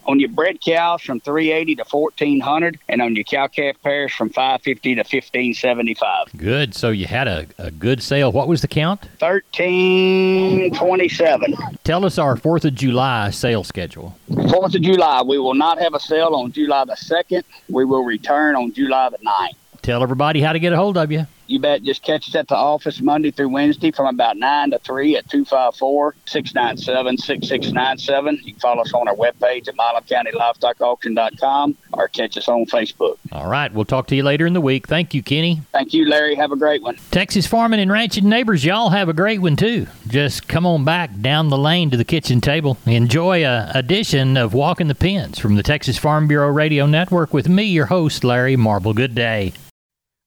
On 0.05 0.19
your 0.19 0.29
bred 0.29 0.61
cows 0.61 1.01
from 1.01 1.19
380 1.19 1.75
to 1.75 1.83
1400 1.89 2.79
and 2.89 3.01
on 3.01 3.15
your 3.15 3.23
cow 3.23 3.47
calf 3.47 3.75
pairs 3.83 4.13
from 4.13 4.29
550 4.29 4.95
to 4.95 4.99
1575 4.99 6.27
good. 6.37 6.75
So 6.75 6.89
you 6.89 7.05
had 7.05 7.27
a, 7.27 7.47
a 7.57 7.71
good 7.71 8.03
sale. 8.03 8.31
What 8.31 8.47
was 8.47 8.61
the 8.61 8.67
count? 8.67 9.01
1327 9.19 11.55
tell 11.83 12.05
us 12.05 12.17
our 12.17 12.35
fourth 12.35 12.65
of 12.65 12.75
july 12.75 13.29
sale 13.29 13.63
schedule. 13.63 14.17
Fourth 14.49 14.75
of 14.75 14.81
july. 14.81 15.21
We 15.21 15.37
will 15.37 15.55
not 15.55 15.79
have 15.79 15.93
a 15.93 15.99
sale 15.99 16.35
on 16.35 16.51
july 16.51 16.85
the 16.85 16.93
2nd 16.93 17.43
we 17.69 17.85
will 17.85 18.03
return 18.03 18.55
on 18.55 18.73
july 18.73 19.09
the 19.09 19.17
9th 19.17 19.55
tell 19.81 20.01
everybody 20.01 20.41
how 20.41 20.53
to 20.53 20.59
get 20.59 20.73
a 20.73 20.77
hold 20.77 20.97
of 20.97 21.11
you 21.11 21.27
you 21.47 21.59
bet. 21.59 21.83
Just 21.83 22.03
catch 22.03 22.27
us 22.27 22.35
at 22.35 22.47
the 22.47 22.55
office 22.55 23.01
Monday 23.01 23.31
through 23.31 23.49
Wednesday 23.49 23.91
from 23.91 24.07
about 24.07 24.37
9 24.37 24.71
to 24.71 24.79
3 24.79 25.17
at 25.17 25.29
254 25.29 26.15
697 26.25 27.17
6697. 27.17 28.39
You 28.43 28.53
can 28.53 28.59
follow 28.59 28.81
us 28.81 28.93
on 28.93 29.07
our 29.07 29.15
webpage 29.15 29.67
at 29.67 29.75
milamcountylivestockauction.com 29.75 31.77
or 31.93 32.07
catch 32.09 32.37
us 32.37 32.47
on 32.47 32.65
Facebook. 32.65 33.17
All 33.31 33.47
right. 33.47 33.73
We'll 33.73 33.85
talk 33.85 34.07
to 34.07 34.15
you 34.15 34.23
later 34.23 34.45
in 34.45 34.53
the 34.53 34.61
week. 34.61 34.87
Thank 34.87 35.13
you, 35.13 35.23
Kenny. 35.23 35.61
Thank 35.71 35.93
you, 35.93 36.07
Larry. 36.07 36.35
Have 36.35 36.51
a 36.51 36.57
great 36.57 36.81
one. 36.81 36.97
Texas 37.11 37.47
farming 37.47 37.79
and 37.79 37.91
ranching 37.91 38.27
neighbors, 38.27 38.65
y'all 38.65 38.89
have 38.89 39.09
a 39.09 39.13
great 39.13 39.41
one 39.41 39.55
too. 39.55 39.87
Just 40.07 40.47
come 40.47 40.65
on 40.65 40.83
back 40.83 41.11
down 41.21 41.49
the 41.49 41.57
lane 41.57 41.89
to 41.91 41.97
the 41.97 42.05
kitchen 42.05 42.41
table. 42.41 42.77
Enjoy 42.85 43.45
a 43.45 43.71
edition 43.73 44.37
of 44.37 44.53
Walking 44.53 44.87
the 44.87 44.95
Pens 44.95 45.39
from 45.39 45.55
the 45.55 45.63
Texas 45.63 45.97
Farm 45.97 46.27
Bureau 46.27 46.49
Radio 46.49 46.85
Network 46.85 47.33
with 47.33 47.49
me, 47.49 47.63
your 47.63 47.87
host, 47.87 48.23
Larry 48.23 48.55
Marble. 48.55 48.93
Good 48.93 49.15
day. 49.15 49.53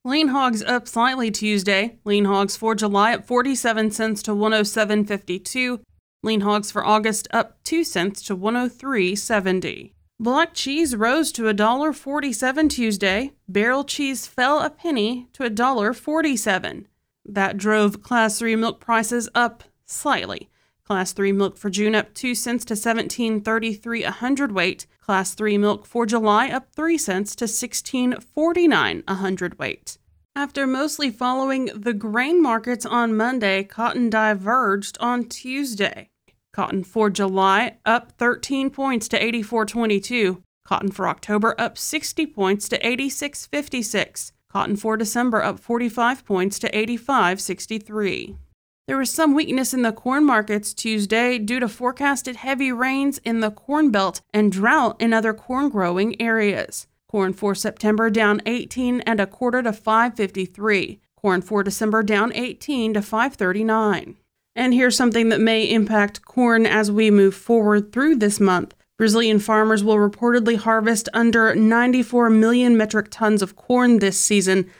Lean 0.06 0.28
hogs 0.28 0.62
up 0.62 0.86
slightly 0.86 1.32
Tuesday. 1.32 1.98
Lean 2.04 2.26
hogs 2.26 2.56
for 2.56 2.76
July 2.76 3.12
up 3.12 3.26
47 3.26 3.90
cents 3.90 4.22
to 4.22 4.30
107.52. 4.30 5.80
Lean 6.22 6.42
hogs 6.42 6.70
for 6.70 6.86
August 6.86 7.26
up 7.32 7.60
2 7.64 7.82
cents 7.82 8.22
to 8.22 8.36
103.70. 8.36 9.94
Block 10.20 10.50
cheese 10.54 10.94
rose 10.94 11.32
to 11.32 11.42
$1.47 11.42 12.70
Tuesday. 12.70 13.32
Barrel 13.48 13.82
cheese 13.82 14.28
fell 14.28 14.60
a 14.60 14.70
penny 14.70 15.26
to 15.32 15.42
$1.47. 15.42 16.84
That 17.24 17.56
drove 17.56 18.00
Class 18.00 18.38
3 18.38 18.54
milk 18.54 18.78
prices 18.78 19.28
up 19.34 19.64
slightly. 19.86 20.48
Class 20.84 21.12
3 21.14 21.32
milk 21.32 21.58
for 21.58 21.68
June 21.68 21.96
up 21.96 22.14
2 22.14 22.36
cents 22.36 22.64
to 22.66 22.74
17.33 22.74 24.04
a 24.04 24.12
hundredweight. 24.12 24.86
Class 25.06 25.34
3 25.34 25.56
milk 25.58 25.86
for 25.86 26.04
July 26.04 26.48
up 26.48 26.66
3 26.74 26.98
cents 26.98 27.36
to 27.36 27.44
16.49 27.44 29.04
a 29.06 29.14
hundredweight. 29.14 29.98
After 30.34 30.66
mostly 30.66 31.10
following 31.10 31.66
the 31.66 31.92
grain 31.92 32.42
markets 32.42 32.84
on 32.84 33.16
Monday, 33.16 33.62
cotton 33.62 34.10
diverged 34.10 34.98
on 34.98 35.28
Tuesday. 35.28 36.10
Cotton 36.52 36.82
for 36.82 37.08
July 37.08 37.76
up 37.86 38.18
13 38.18 38.68
points 38.70 39.06
to 39.06 39.20
84.22. 39.20 40.42
Cotton 40.64 40.90
for 40.90 41.06
October 41.06 41.54
up 41.56 41.78
60 41.78 42.26
points 42.26 42.68
to 42.68 42.76
86.56. 42.80 44.32
Cotton 44.50 44.74
for 44.74 44.96
December 44.96 45.40
up 45.40 45.60
45 45.60 46.24
points 46.24 46.58
to 46.58 46.68
85.63. 46.72 48.36
There 48.86 48.98
was 48.98 49.10
some 49.10 49.34
weakness 49.34 49.74
in 49.74 49.82
the 49.82 49.90
corn 49.90 50.24
markets 50.24 50.72
Tuesday 50.72 51.38
due 51.38 51.58
to 51.58 51.68
forecasted 51.68 52.36
heavy 52.36 52.70
rains 52.70 53.18
in 53.24 53.40
the 53.40 53.50
Corn 53.50 53.90
Belt 53.90 54.20
and 54.32 54.52
drought 54.52 54.94
in 55.00 55.12
other 55.12 55.34
corn 55.34 55.70
growing 55.70 56.20
areas. 56.22 56.86
Corn 57.08 57.32
for 57.32 57.52
September 57.56 58.10
down 58.10 58.40
18 58.46 59.00
and 59.00 59.18
a 59.18 59.26
quarter 59.26 59.60
to 59.64 59.72
553. 59.72 61.00
Corn 61.16 61.42
for 61.42 61.64
December 61.64 62.04
down 62.04 62.32
18 62.32 62.94
to 62.94 63.02
539. 63.02 64.16
And 64.54 64.72
here's 64.72 64.96
something 64.96 65.30
that 65.30 65.40
may 65.40 65.64
impact 65.64 66.24
corn 66.24 66.64
as 66.64 66.88
we 66.88 67.10
move 67.10 67.34
forward 67.34 67.90
through 67.90 68.16
this 68.16 68.38
month. 68.38 68.72
Brazilian 68.96 69.40
farmers 69.40 69.82
will 69.82 69.96
reportedly 69.96 70.56
harvest 70.56 71.08
under 71.12 71.52
94 71.56 72.30
million 72.30 72.76
metric 72.76 73.08
tons 73.10 73.42
of 73.42 73.56
corn 73.56 73.98
this 73.98 74.18
season. 74.18 74.70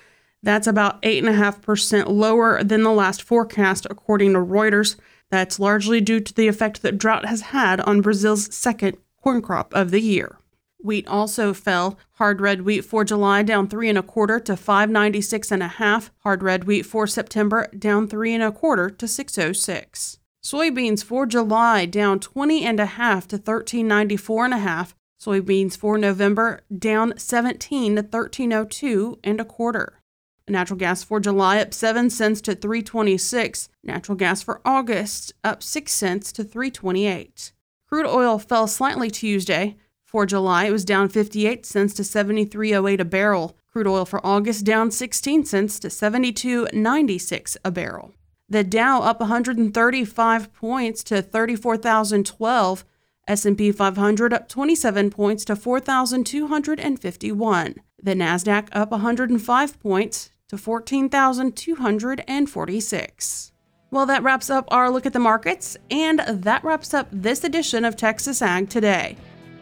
That's 0.47 0.69
about 0.69 1.03
8.5% 1.03 2.07
lower 2.07 2.63
than 2.63 2.85
the 2.85 2.93
last 2.93 3.21
forecast, 3.21 3.85
according 3.91 4.35
to 4.35 4.39
Reuters. 4.39 4.95
That's 5.29 5.59
largely 5.59 6.01
due 6.01 6.21
to 6.21 6.33
the 6.33 6.47
effect 6.47 6.83
that 6.83 6.99
drought 6.99 7.25
has 7.25 7.41
had 7.51 7.81
on 7.81 8.01
Brazil's 8.01 8.55
second 8.55 8.97
corn 9.21 9.43
crop 9.43 9.75
of 9.75 9.91
the 9.91 10.01
year. 10.01 10.39
Wheat 10.79 11.05
also 11.09 11.53
fell. 11.53 11.99
Hard 12.13 12.41
red 12.41 12.63
wheat 12.63 12.83
for 12.83 13.03
July 13.03 13.43
down 13.43 13.67
three 13.67 13.89
and 13.89 13.99
a 13.99 14.05
quarter 14.05 14.39
to 14.39 14.57
596 14.57 15.51
and 15.51 15.65
a 15.65 15.67
half. 15.67 16.13
Hard 16.19 16.45
red 16.45 16.63
wheat 16.63 16.87
for 16.87 17.09
September 17.09 17.67
down 17.77 18.07
three 18.07 18.33
and 18.33 18.45
a 18.45 18.53
quarter 18.53 18.89
to 18.89 19.09
606. 19.09 20.19
Soybeans 20.45 21.03
for 21.03 21.27
July 21.27 21.87
down 21.87 22.21
20 22.21 22.65
and 22.65 22.79
a 22.79 22.87
half 22.87 23.27
to 23.27 23.35
1394 23.35 24.45
and 24.45 24.55
a 24.55 24.59
half. 24.59 24.95
Soybeans 25.21 25.77
for 25.77 25.99
November 25.99 26.61
down 26.79 27.15
17 27.19 27.97
to 27.97 28.03
1302 28.03 29.19
and 29.25 29.41
a 29.41 29.45
quarter. 29.45 30.03
Natural 30.49 30.79
gas 30.79 31.03
for 31.03 31.19
July 31.19 31.59
up 31.59 31.75
7 31.75 32.09
cents 32.09 32.41
to 32.43 32.55
326. 32.55 33.69
Natural 33.83 34.15
gas 34.15 34.43
for 34.43 34.61
August 34.65 35.33
up 35.43 35.61
6 35.61 35.93
cents 35.93 36.31
to 36.33 36.45
328. 36.45 37.53
Crude 37.89 38.07
oil 38.07 38.39
fell 38.39 38.69
slightly 38.69 39.11
Tuesday. 39.11 39.77
For 40.05 40.25
July, 40.25 40.67
it 40.67 40.73
was 40.73 40.85
down 40.85 41.09
58 41.09 41.67
cents 41.67 41.95
to 41.95 42.03
73.08 42.03 43.01
a 43.01 43.05
barrel. 43.05 43.59
Crude 43.73 43.89
oil 43.89 44.05
for 44.05 44.25
August 44.25 44.65
down 44.65 44.93
16 44.93 45.45
cents 45.45 45.81
to 45.81 45.89
72.96 45.89 47.57
a 47.65 47.73
barrel. 47.73 48.15
The 48.49 48.63
Dow 48.63 49.03
up 49.03 49.19
135 49.19 50.53
points 50.53 51.03
to 51.05 51.23
34,012. 51.23 52.85
S&P 53.27 53.73
500 53.73 54.33
up 54.33 54.49
27 54.49 55.11
points 55.11 55.45
to 55.45 55.57
4,251. 55.57 57.75
The 58.01 58.15
Nasdaq 58.15 58.69
up 58.71 58.93
105 58.93 59.81
points 59.81 60.31
to 60.49 60.59
14,246. 60.59 63.53
Well, 63.91 64.07
that 64.07 64.23
wraps 64.23 64.51
up 64.51 64.69
our 64.71 64.91
look 64.91 65.07
at 65.07 65.13
the 65.13 65.19
markets, 65.19 65.77
and 65.91 66.19
that 66.19 66.65
wraps 66.65 66.93
up 66.93 67.09
this 67.13 67.45
edition 67.45 67.85
of 67.85 67.97
Texas 67.97 68.43
Ag 68.43 68.69
Today. 68.69 69.17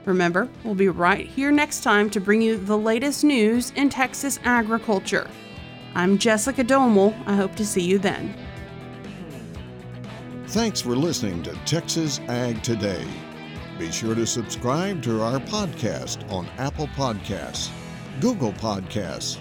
Remember, 0.06 0.48
we'll 0.64 0.74
be 0.74 0.88
right 0.88 1.26
here 1.26 1.50
next 1.50 1.82
time 1.82 2.10
to 2.10 2.20
bring 2.20 2.42
you 2.42 2.56
the 2.56 2.76
latest 2.76 3.24
news 3.24 3.70
in 3.76 3.88
Texas 3.88 4.38
agriculture. 4.44 5.30
I'm 5.94 6.18
Jessica 6.18 6.64
Domel. 6.64 7.14
I 7.26 7.36
hope 7.36 7.54
to 7.56 7.66
see 7.66 7.82
you 7.82 7.98
then. 7.98 8.34
Thanks 10.48 10.80
for 10.80 10.96
listening 10.96 11.42
to 11.44 11.52
Texas 11.64 12.20
Ag 12.28 12.62
Today. 12.62 13.06
Be 13.78 13.90
sure 13.90 14.14
to 14.14 14.26
subscribe 14.26 15.02
to 15.02 15.22
our 15.22 15.40
podcast 15.40 16.30
on 16.30 16.46
Apple 16.58 16.88
Podcasts, 16.88 17.70
Google 18.20 18.52
Podcasts, 18.52 19.40